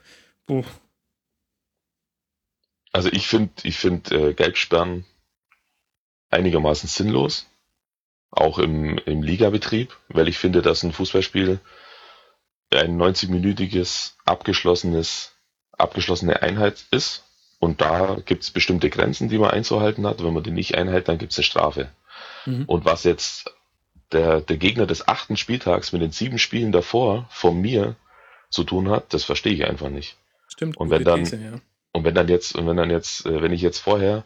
[0.46, 0.66] puh,
[2.94, 5.06] also ich finde, ich finde äh, Gelbsperren
[6.30, 7.48] einigermaßen sinnlos,
[8.30, 11.60] auch im, im Ligabetrieb, weil ich finde, dass ein Fußballspiel
[12.72, 15.36] ein 90-minütiges abgeschlossenes,
[15.72, 17.24] abgeschlossene Einheit ist.
[17.64, 20.22] Und da gibt es bestimmte Grenzen, die man einzuhalten hat.
[20.22, 21.88] Wenn man die nicht einhält, dann gibt es eine Strafe.
[22.46, 22.66] Mhm.
[22.66, 23.56] Und was jetzt
[24.12, 27.96] der, der Gegner des achten Spieltags mit den sieben Spielen davor von mir
[28.50, 30.18] zu tun hat, das verstehe ich einfach nicht.
[30.50, 30.76] Stimmt.
[30.76, 31.62] Und wenn dann, These, ja.
[31.94, 34.26] Und wenn dann jetzt, und wenn dann jetzt, äh, wenn ich jetzt vorher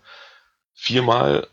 [0.73, 1.45] viermal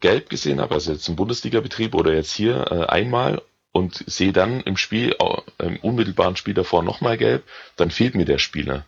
[0.00, 4.62] gelb gesehen habe, also jetzt im Bundesliga-Betrieb oder jetzt hier äh, einmal und sehe dann
[4.62, 5.14] im Spiel,
[5.58, 7.44] im unmittelbaren Spiel davor nochmal gelb,
[7.76, 8.86] dann fehlt mir der Spieler.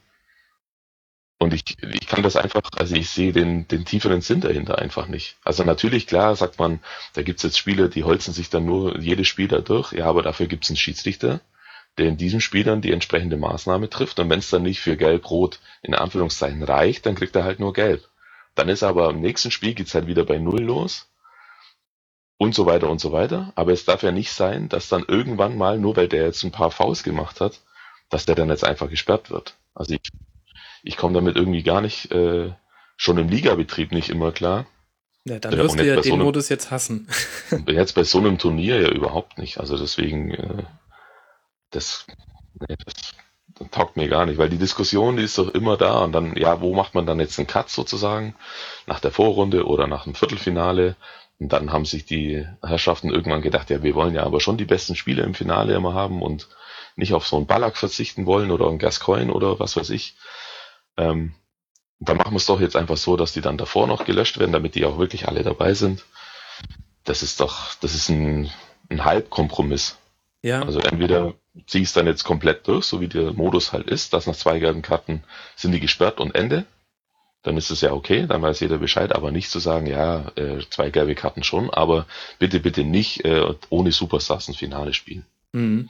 [1.42, 5.08] Und ich, ich kann das einfach, also ich sehe den, den tieferen Sinn dahinter einfach
[5.08, 5.34] nicht.
[5.42, 6.78] Also natürlich, klar, sagt man,
[7.14, 10.22] da gibt's jetzt Spieler, die holzen sich dann nur jedes Spiel da durch, ja, aber
[10.22, 11.40] dafür gibt's einen Schiedsrichter,
[11.98, 14.20] der in diesem Spiel dann die entsprechende Maßnahme trifft.
[14.20, 17.72] Und wenn es dann nicht für Gelb-Rot in Anführungszeichen reicht, dann kriegt er halt nur
[17.72, 18.08] Gelb.
[18.54, 21.08] Dann ist aber im nächsten Spiel geht's halt wieder bei Null los
[22.38, 23.52] und so weiter und so weiter.
[23.56, 26.52] Aber es darf ja nicht sein, dass dann irgendwann mal, nur weil der jetzt ein
[26.52, 27.58] paar Faust gemacht hat,
[28.10, 29.56] dass der dann jetzt einfach gesperrt wird.
[29.74, 30.02] Also ich,
[30.82, 32.52] ich komme damit irgendwie gar nicht, äh,
[32.96, 34.66] schon im Ligabetrieb nicht immer klar.
[35.24, 37.08] Ja, dann wirst du ja den so einem, Modus jetzt hassen.
[37.68, 39.58] Jetzt bei so einem Turnier ja überhaupt nicht.
[39.58, 40.64] Also deswegen, äh,
[41.70, 42.06] das,
[42.58, 43.14] nee, das,
[43.56, 46.34] das taugt mir gar nicht, weil die Diskussion, die ist doch immer da und dann,
[46.36, 48.34] ja, wo macht man dann jetzt einen Cut sozusagen?
[48.86, 50.96] Nach der Vorrunde oder nach dem Viertelfinale?
[51.38, 54.64] Und dann haben sich die Herrschaften irgendwann gedacht, ja, wir wollen ja aber schon die
[54.64, 56.48] besten Spiele im Finale immer haben und
[56.96, 60.16] nicht auf so einen Ballack verzichten wollen oder einen Gascoigne oder was weiß ich.
[60.96, 61.34] Ähm,
[62.00, 64.52] dann machen wir es doch jetzt einfach so, dass die dann davor noch gelöscht werden,
[64.52, 66.04] damit die auch wirklich alle dabei sind.
[67.04, 68.50] Das ist doch, das ist ein,
[68.88, 69.98] ein Halbkompromiss.
[70.42, 70.62] Ja.
[70.62, 71.34] Also entweder
[71.66, 74.34] ziehe ich es dann jetzt komplett durch, so wie der Modus halt ist, dass nach
[74.34, 75.22] zwei gelben Karten
[75.54, 76.64] sind die gesperrt und Ende.
[77.42, 80.60] Dann ist es ja okay, dann weiß jeder Bescheid, aber nicht zu sagen, ja, äh,
[80.70, 82.06] zwei gelbe Karten schon, aber
[82.38, 85.26] bitte, bitte nicht äh, ohne Superstars ein Finale spielen.
[85.52, 85.88] Mhm.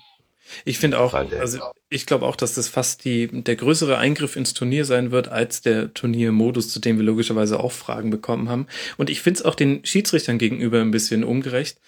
[0.65, 4.55] Ich finde auch, also ich glaube auch, dass das fast die, der größere Eingriff ins
[4.55, 8.67] Turnier sein wird, als der Turniermodus, zu dem wir logischerweise auch Fragen bekommen haben.
[8.97, 11.79] Und ich finde es auch den Schiedsrichtern gegenüber ein bisschen ungerecht.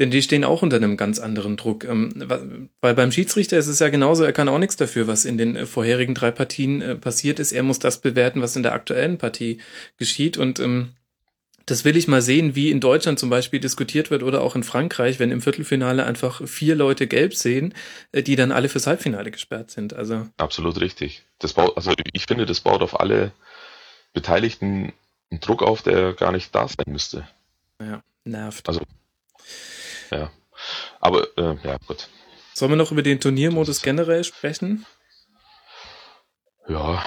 [0.00, 1.84] Denn die stehen auch unter einem ganz anderen Druck.
[1.84, 2.12] Ähm,
[2.80, 5.56] weil beim Schiedsrichter ist es ja genauso, er kann auch nichts dafür, was in den
[5.56, 7.52] äh, vorherigen drei Partien äh, passiert ist.
[7.52, 9.58] Er muss das bewerten, was in der aktuellen Partie
[9.96, 10.36] geschieht.
[10.36, 10.90] Und ähm,
[11.70, 14.62] das will ich mal sehen, wie in Deutschland zum Beispiel diskutiert wird oder auch in
[14.62, 17.74] Frankreich, wenn im Viertelfinale einfach vier Leute gelb sehen,
[18.12, 19.92] äh, die dann alle fürs Halbfinale gesperrt sind.
[19.92, 21.24] Also absolut richtig.
[21.38, 23.32] Das baut, also ich finde, das baut auf alle
[24.14, 24.92] Beteiligten
[25.30, 27.28] einen Druck auf, der gar nicht da sein müsste.
[27.80, 28.66] Ja, nervt.
[28.66, 28.80] Also
[30.10, 30.30] ja.
[31.00, 32.08] Aber äh, ja, gut.
[32.54, 34.86] Sollen wir noch über den Turniermodus generell sprechen?
[36.66, 37.04] Ja,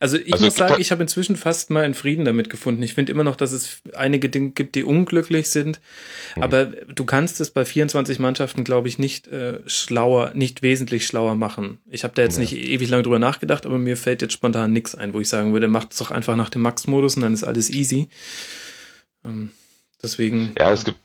[0.00, 2.82] also ich also, muss sagen, ich habe inzwischen fast mal einen Frieden damit gefunden.
[2.82, 5.80] Ich finde immer noch, dass es einige Dinge gibt, die unglücklich sind.
[6.36, 6.42] Mhm.
[6.42, 11.34] Aber du kannst es bei 24 Mannschaften, glaube ich, nicht äh, schlauer, nicht wesentlich schlauer
[11.34, 11.78] machen.
[11.90, 12.40] Ich habe da jetzt ja.
[12.40, 15.52] nicht ewig lang drüber nachgedacht, aber mir fällt jetzt spontan nichts ein, wo ich sagen
[15.52, 18.08] würde, macht es doch einfach nach dem Max-Modus und dann ist alles easy.
[19.24, 19.50] Ähm,
[20.02, 20.52] deswegen.
[20.58, 20.98] Ja, es gibt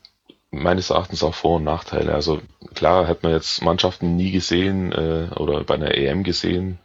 [0.50, 2.14] meines Erachtens auch Vor- und Nachteile.
[2.14, 2.40] Also
[2.74, 6.78] klar, hat man jetzt Mannschaften nie gesehen äh, oder bei einer EM gesehen,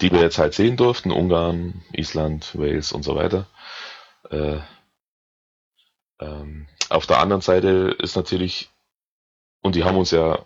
[0.00, 3.46] die wir jetzt halt sehen durften, Ungarn, Island, Wales und so weiter.
[4.30, 4.58] Äh,
[6.20, 8.70] ähm, auf der anderen Seite ist natürlich,
[9.62, 10.44] und die haben uns ja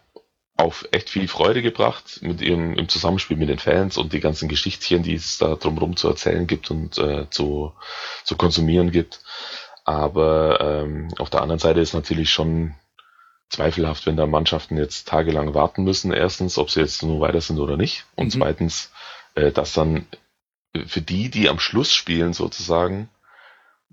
[0.56, 4.48] auf echt viel Freude gebracht mit ihrem im Zusammenspiel mit den Fans und die ganzen
[4.48, 7.72] Geschichtchen, die es da drumherum zu erzählen gibt und äh, zu,
[8.24, 9.20] zu konsumieren gibt.
[9.84, 12.74] Aber ähm, auf der anderen Seite ist natürlich schon
[13.50, 16.12] zweifelhaft, wenn da Mannschaften jetzt tagelang warten müssen.
[16.12, 18.06] Erstens, ob sie jetzt nur weiter sind oder nicht.
[18.14, 18.38] Und mhm.
[18.38, 18.92] zweitens,
[19.34, 20.06] dass dann
[20.86, 23.08] für die, die am Schluss spielen sozusagen,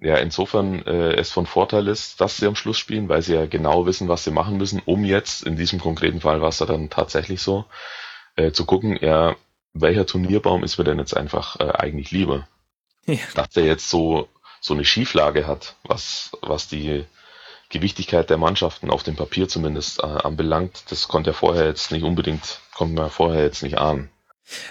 [0.01, 3.45] ja insofern äh, es von Vorteil ist, dass sie am Schluss spielen, weil sie ja
[3.45, 6.65] genau wissen, was sie machen müssen, um jetzt, in diesem konkreten Fall war es ja
[6.65, 7.65] dann tatsächlich so,
[8.35, 9.35] äh, zu gucken, ja,
[9.73, 12.47] welcher Turnierbaum ist mir denn jetzt einfach äh, eigentlich lieber?
[13.05, 13.19] Ja.
[13.35, 14.27] Dass der jetzt so,
[14.59, 17.05] so eine Schieflage hat, was, was die
[17.69, 22.03] Gewichtigkeit der Mannschaften auf dem Papier zumindest äh, anbelangt, das konnte er vorher jetzt nicht
[22.03, 24.09] unbedingt, konnte man vorher jetzt nicht ahnen.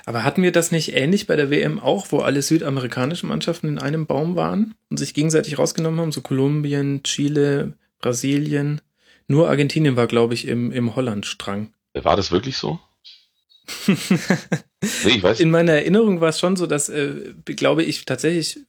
[0.04, 3.78] Aber hatten wir das nicht ähnlich bei der WM auch, wo alle südamerikanischen Mannschaften in
[3.78, 6.12] einem Baum waren und sich gegenseitig rausgenommen haben?
[6.12, 8.80] So Kolumbien, Chile, Brasilien.
[9.28, 11.72] Nur Argentinien war, glaube ich, im, im Holland-Strang.
[11.94, 12.80] War das wirklich so?
[13.86, 13.96] nee,
[15.04, 15.40] ich weiß.
[15.40, 18.60] In meiner Erinnerung war es schon so, dass, äh, glaube ich, tatsächlich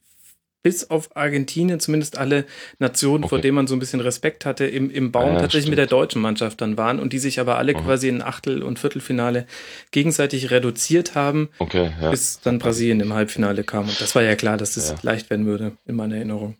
[0.62, 2.44] bis auf Argentinien zumindest alle
[2.78, 3.30] Nationen, okay.
[3.30, 5.70] vor denen man so ein bisschen Respekt hatte, im, im Baum ja, tatsächlich stimmt.
[5.70, 7.78] mit der deutschen Mannschaft dann waren und die sich aber alle mhm.
[7.78, 9.46] quasi in Achtel- und Viertelfinale
[9.90, 12.10] gegenseitig reduziert haben, okay, ja.
[12.10, 13.88] bis dann Brasilien im Halbfinale kam.
[13.88, 14.96] Und das war ja klar, dass das ja.
[15.02, 16.56] leicht werden würde, in meiner Erinnerung.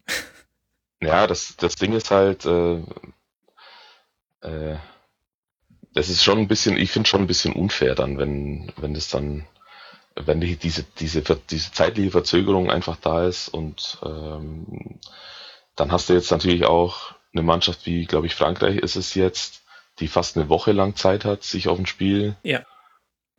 [1.01, 2.75] Ja, das, das Ding ist halt, äh,
[4.41, 4.77] äh,
[5.95, 9.09] das ist schon ein bisschen, ich finde schon ein bisschen unfair dann, wenn, wenn das
[9.09, 9.47] dann
[10.17, 14.99] wenn die, diese, diese, diese zeitliche Verzögerung einfach da ist und ähm,
[15.77, 19.63] dann hast du jetzt natürlich auch eine Mannschaft wie, glaube ich, Frankreich ist es jetzt,
[19.99, 22.37] die fast eine Woche lang Zeit hat, sich auf ein Spiel.
[22.43, 22.65] Ja.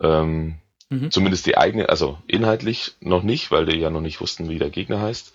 [0.01, 0.55] Ähm,
[0.89, 1.12] mhm.
[1.12, 4.69] Zumindest die eigene, also inhaltlich noch nicht, weil die ja noch nicht wussten, wie der
[4.69, 5.33] Gegner heißt.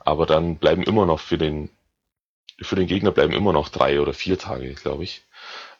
[0.00, 1.70] Aber dann bleiben immer noch für den,
[2.60, 5.22] für den Gegner bleiben immer noch drei oder vier Tage, glaube ich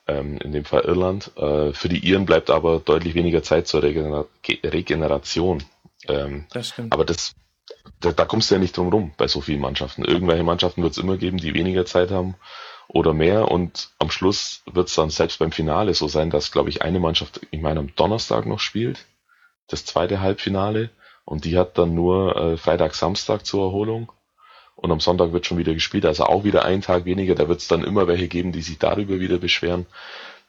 [0.09, 1.31] ähm, in dem Fall Irland.
[1.37, 4.27] Äh, für die Iren bleibt aber deutlich weniger Zeit zur Regener
[4.65, 5.63] Regeneration.
[6.07, 6.93] Ähm, das stimmt.
[6.93, 7.35] Aber das,
[8.01, 10.05] da, da kommst du ja nicht drum rum bei so vielen Mannschaften.
[10.05, 12.35] Irgendwelche Mannschaften wird es immer geben, die weniger Zeit haben
[12.89, 16.71] oder mehr und am Schluss wird es dann selbst beim Finale so sein, dass, glaube
[16.71, 19.05] ich, eine Mannschaft, ich meine, am Donnerstag noch spielt,
[19.67, 20.89] das zweite Halbfinale
[21.27, 24.11] und die hat dann nur äh, Freitag, Samstag zur Erholung
[24.81, 27.35] und am Sonntag wird schon wieder gespielt, also auch wieder ein Tag weniger.
[27.35, 29.87] Da wird es dann immer welche geben, die sich darüber wieder beschweren.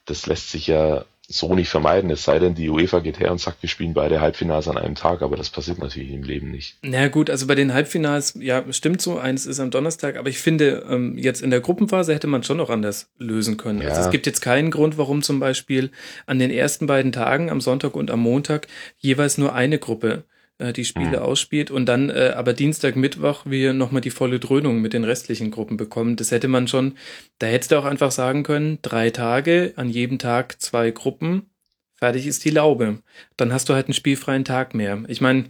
[0.06, 3.40] Das lässt sich ja so nicht vermeiden, es sei denn, die UEFA geht her und
[3.40, 6.78] sagt, wir spielen beide Halbfinals an einem Tag, aber das passiert natürlich im Leben nicht.
[6.82, 10.40] Na gut, also bei den Halbfinals, ja, stimmt so, eins ist am Donnerstag, aber ich
[10.40, 13.82] finde, ähm, jetzt in der Gruppenphase hätte man schon noch anders lösen können.
[13.82, 13.90] Ja.
[13.90, 15.92] Also es gibt jetzt keinen Grund, warum zum Beispiel
[16.26, 20.24] an den ersten beiden Tagen, am Sonntag und am Montag, jeweils nur eine Gruppe
[20.60, 21.24] äh, die Spiele mhm.
[21.24, 25.52] ausspielt und dann äh, aber Dienstag, Mittwoch wir nochmal die volle Dröhnung mit den restlichen
[25.52, 26.16] Gruppen bekommen.
[26.16, 26.96] Das hätte man schon,
[27.40, 31.50] da hättest du auch einfach sagen können, drei Tage, an jedem Tag zwei Gruppen,
[31.96, 33.00] fertig ist die Laube.
[33.38, 35.04] Dann hast du halt einen spielfreien Tag mehr.
[35.08, 35.46] Ich meine,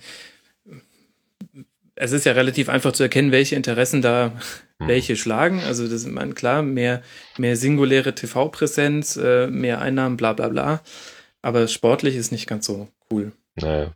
[1.96, 4.34] es ist ja relativ einfach zu erkennen, welche Interessen da
[4.80, 4.88] mhm.
[4.88, 5.62] welche schlagen.
[5.62, 7.02] Also das ist man klar, mehr,
[7.38, 10.82] mehr singuläre TV-Präsenz, äh, mehr Einnahmen, bla bla bla.
[11.42, 13.32] Aber sportlich ist nicht ganz so cool.
[13.56, 13.94] Naja.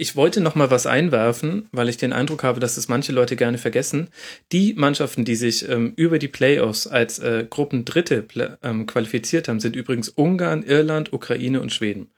[0.00, 3.34] Ich wollte noch mal was einwerfen, weil ich den Eindruck habe, dass es manche Leute
[3.34, 4.08] gerne vergessen.
[4.52, 8.24] Die Mannschaften, die sich ähm, über die Playoffs als äh, Gruppendritte
[8.62, 12.12] ähm, qualifiziert haben, sind übrigens Ungarn, Irland, Ukraine und Schweden.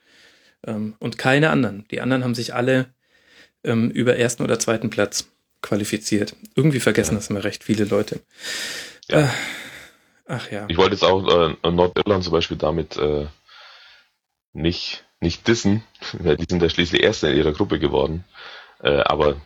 [0.66, 1.86] Ähm, und keine anderen.
[1.90, 2.92] Die anderen haben sich alle
[3.64, 5.30] ähm, über ersten oder zweiten Platz
[5.62, 6.36] qualifiziert.
[6.54, 7.18] Irgendwie vergessen ja.
[7.18, 8.20] das immer recht viele Leute.
[9.08, 9.20] Ja.
[9.20, 9.28] Äh,
[10.26, 10.66] ach ja.
[10.68, 13.26] Ich wollte jetzt auch äh, Nordirland zum Beispiel damit äh,
[14.52, 15.82] nicht nicht dissen,
[16.18, 18.24] weil die sind ja schließlich Erste in ihrer Gruppe geworden.
[18.82, 19.36] Äh, aber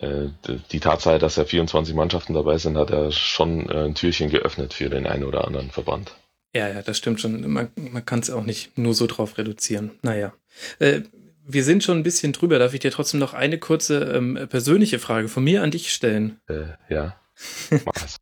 [0.00, 0.28] äh,
[0.70, 4.74] die Tatsache, dass ja 24 Mannschaften dabei sind, hat ja schon äh, ein Türchen geöffnet
[4.74, 6.14] für den einen oder anderen Verband.
[6.54, 7.48] Ja, ja, das stimmt schon.
[7.50, 9.92] Man, man kann es auch nicht nur so drauf reduzieren.
[10.02, 10.32] Naja.
[10.78, 11.00] Äh,
[11.46, 12.58] wir sind schon ein bisschen drüber.
[12.58, 16.40] Darf ich dir trotzdem noch eine kurze ähm, persönliche Frage von mir an dich stellen?
[16.48, 17.16] Äh, ja.
[17.84, 18.16] Mach es.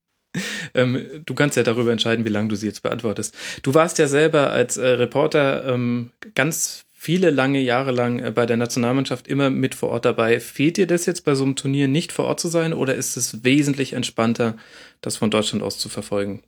[0.74, 3.34] Ähm, du kannst ja darüber entscheiden, wie lange du sie jetzt beantwortest.
[3.62, 8.46] Du warst ja selber als äh, Reporter ähm, ganz viele lange Jahre lang äh, bei
[8.46, 10.38] der Nationalmannschaft immer mit vor Ort dabei.
[10.38, 13.16] Fehlt dir das jetzt bei so einem Turnier nicht vor Ort zu sein oder ist
[13.16, 14.56] es wesentlich entspannter,
[15.00, 16.44] das von Deutschland aus zu verfolgen?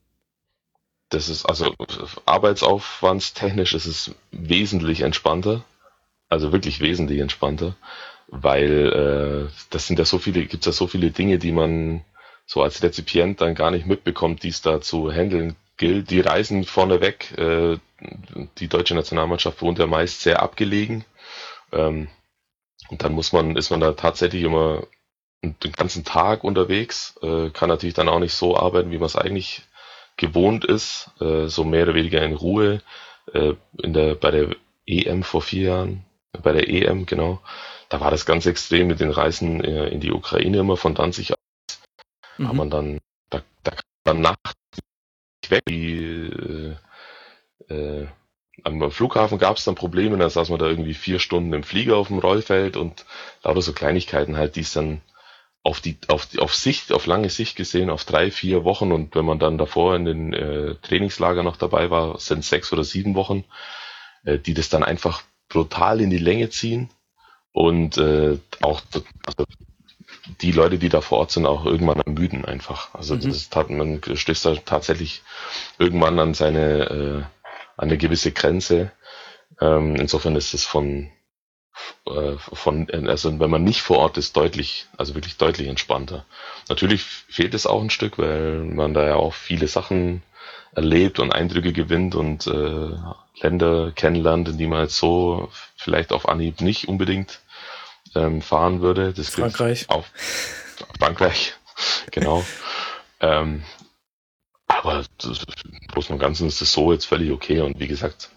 [1.08, 1.74] Das ist also
[2.24, 5.64] arbeitsaufwandstechnisch ist es wesentlich entspannter.
[6.28, 7.76] Also wirklich wesentlich entspannter,
[8.28, 12.04] weil äh, das sind ja so viele, gibt es ja so viele Dinge, die man
[12.46, 16.10] so als Rezipient dann gar nicht mitbekommt, die es da zu handeln gilt.
[16.10, 17.78] Die Reisen vorneweg, äh,
[18.58, 21.04] die deutsche Nationalmannschaft wohnt ja meist sehr abgelegen.
[21.72, 22.08] Ähm,
[22.90, 24.86] und dann muss man, ist man da tatsächlich immer
[25.42, 29.16] den ganzen Tag unterwegs, äh, kann natürlich dann auch nicht so arbeiten, wie man es
[29.16, 29.62] eigentlich
[30.16, 32.80] gewohnt ist, äh, so mehr oder weniger in Ruhe.
[33.32, 34.54] Äh, in der, bei der
[34.86, 36.04] EM vor vier Jahren,
[36.42, 37.40] bei der EM, genau,
[37.88, 41.32] da war das ganz extrem mit den Reisen äh, in die Ukraine immer von Danzig
[42.38, 42.46] Mhm.
[42.46, 44.56] Aber dann, da, da kam dann Nacht
[45.48, 46.76] weg, die, äh,
[47.68, 48.06] äh,
[48.62, 51.96] am Flughafen gab es dann Probleme, dann saß man da irgendwie vier Stunden im Flieger
[51.96, 53.04] auf dem Rollfeld und
[53.42, 55.02] lauter so Kleinigkeiten halt, die es dann
[55.62, 59.14] auf die, auf die, auf Sicht, auf lange Sicht gesehen, auf drei, vier Wochen und
[59.16, 63.14] wenn man dann davor in den äh, Trainingslager noch dabei war, sind sechs oder sieben
[63.14, 63.44] Wochen,
[64.24, 66.90] äh, die das dann einfach brutal in die Länge ziehen
[67.52, 68.82] und äh, auch
[69.26, 69.44] also
[70.40, 72.94] die Leute, die da vor Ort sind, auch irgendwann ermüden einfach.
[72.94, 73.20] Also mhm.
[73.20, 75.22] das tat, man stößt da tatsächlich
[75.78, 77.22] irgendwann an seine äh,
[77.76, 78.92] an eine gewisse Grenze.
[79.60, 81.10] Ähm, insofern ist es von
[82.06, 86.24] äh, von also wenn man nicht vor Ort ist, deutlich, also wirklich deutlich entspannter.
[86.68, 90.22] Natürlich fehlt es auch ein Stück, weil man da ja auch viele Sachen
[90.74, 92.90] erlebt und Eindrücke gewinnt und äh,
[93.40, 97.40] Länder kennenlernt, in die man jetzt so vielleicht auf Anhieb nicht unbedingt
[98.14, 99.12] ähm, fahren würde.
[99.12, 99.88] Das Frankreich.
[99.88, 100.04] Auch
[100.98, 101.54] Frankreich,
[102.10, 102.44] genau.
[103.20, 103.64] ähm,
[104.66, 108.30] aber das, im Großen und Ganzen ist das so jetzt völlig okay und wie gesagt,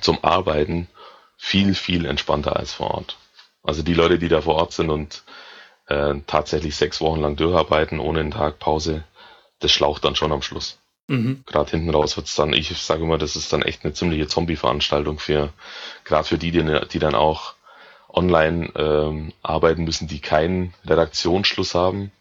[0.00, 0.88] zum Arbeiten
[1.36, 3.16] viel, viel entspannter als vor Ort.
[3.62, 5.22] Also die Leute, die da vor Ort sind und
[5.86, 9.04] äh, tatsächlich sechs Wochen lang durcharbeiten ohne einen Tag Pause,
[9.60, 10.78] das schlaucht dann schon am Schluss.
[11.08, 11.42] Mhm.
[11.46, 15.18] Gerade hinten raus wird's dann, ich sage immer, das ist dann echt eine ziemliche Zombie-Veranstaltung
[15.18, 15.52] für,
[16.04, 17.54] gerade für die, die, die dann auch
[18.12, 22.12] online ähm, arbeiten müssen, die keinen Redaktionsschluss haben,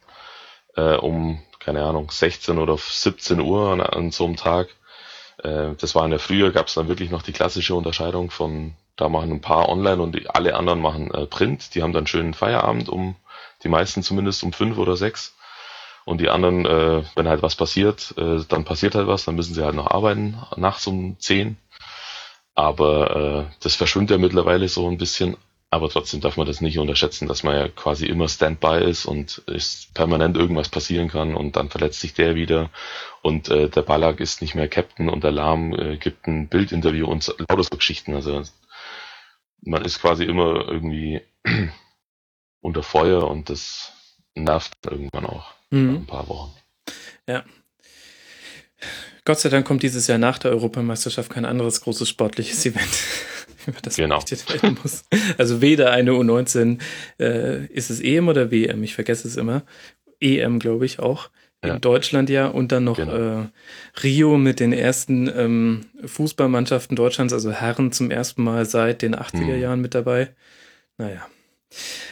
[0.76, 4.70] äh, um, keine Ahnung, 16 oder 17 Uhr an, an so einem Tag.
[5.44, 8.74] Äh, das war in der Früher, gab es dann wirklich noch die klassische Unterscheidung von,
[8.96, 11.76] da machen ein paar online und die, alle anderen machen äh, Print.
[11.76, 13.16] Die haben dann schönen Feierabend um,
[13.64, 15.36] die meisten zumindest um fünf oder sechs.
[16.04, 19.54] Und die anderen, äh, wenn halt was passiert, äh, dann passiert halt was, dann müssen
[19.54, 21.58] sie halt noch arbeiten, nachts um zehn.
[22.56, 25.38] Aber äh, das verschwimmt ja mittlerweile so ein bisschen
[25.74, 29.38] aber trotzdem darf man das nicht unterschätzen, dass man ja quasi immer Standby ist und
[29.48, 32.70] ist permanent irgendwas passieren kann und dann verletzt sich der wieder
[33.22, 37.08] und äh, der Ballack ist nicht mehr Captain und der Lahm äh, gibt ein Bildinterview
[37.08, 38.14] und lauter so Geschichten.
[38.14, 38.44] Also
[39.62, 41.22] man ist quasi immer irgendwie
[42.62, 43.94] unter Feuer und das
[44.36, 45.96] nervt irgendwann auch mhm.
[45.96, 46.54] ein paar Wochen.
[47.28, 47.46] Ja.
[49.24, 52.90] Gott sei Dank kommt dieses Jahr nach der Europameisterschaft kein anderes großes sportliches Event
[53.68, 54.22] über das genau.
[54.22, 55.04] werden muss.
[55.38, 56.80] Also weder eine U19,
[57.20, 58.84] äh, ist es EM oder WM?
[58.84, 59.64] Ich vergesse es immer.
[60.20, 61.30] EM, glaube ich, auch.
[61.64, 61.76] Ja.
[61.76, 62.48] In Deutschland ja.
[62.48, 63.42] Und dann noch genau.
[63.42, 63.46] äh,
[64.04, 69.42] Rio mit den ersten ähm, Fußballmannschaften Deutschlands, also Herren zum ersten Mal seit den 80er
[69.42, 69.62] mhm.
[69.62, 70.30] Jahren mit dabei.
[70.98, 71.28] Naja.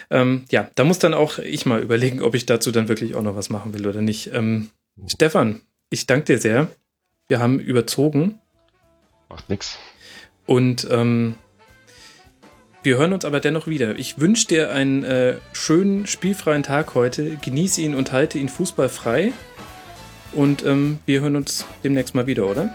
[0.10, 3.22] Ähm, ja, da muss dann auch ich mal überlegen, ob ich dazu dann wirklich auch
[3.22, 4.34] noch was machen will oder nicht.
[4.34, 5.10] Ähm, mhm.
[5.10, 6.70] Stefan, ich danke dir sehr.
[7.28, 8.40] Wir haben überzogen.
[9.30, 9.78] Macht nix.
[10.50, 11.36] Und ähm,
[12.82, 14.00] wir hören uns aber dennoch wieder.
[14.00, 17.38] Ich wünsche dir einen äh, schönen, spielfreien Tag heute.
[17.40, 19.32] Genieße ihn und halte ihn fußballfrei.
[20.32, 22.74] Und ähm, wir hören uns demnächst mal wieder, oder?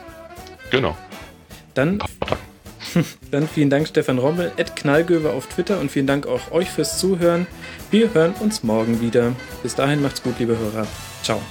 [0.71, 0.97] Genau.
[1.75, 1.99] Dann,
[3.33, 7.01] dann vielen Dank, Stefan Rommel, Ed Knallgöwe auf Twitter und vielen Dank auch euch fürs
[7.01, 7.49] Zuhören.
[7.91, 9.33] Wir hören uns morgen wieder.
[9.65, 10.87] Bis dahin macht's gut, liebe Hörer.
[11.25, 11.43] Ciao.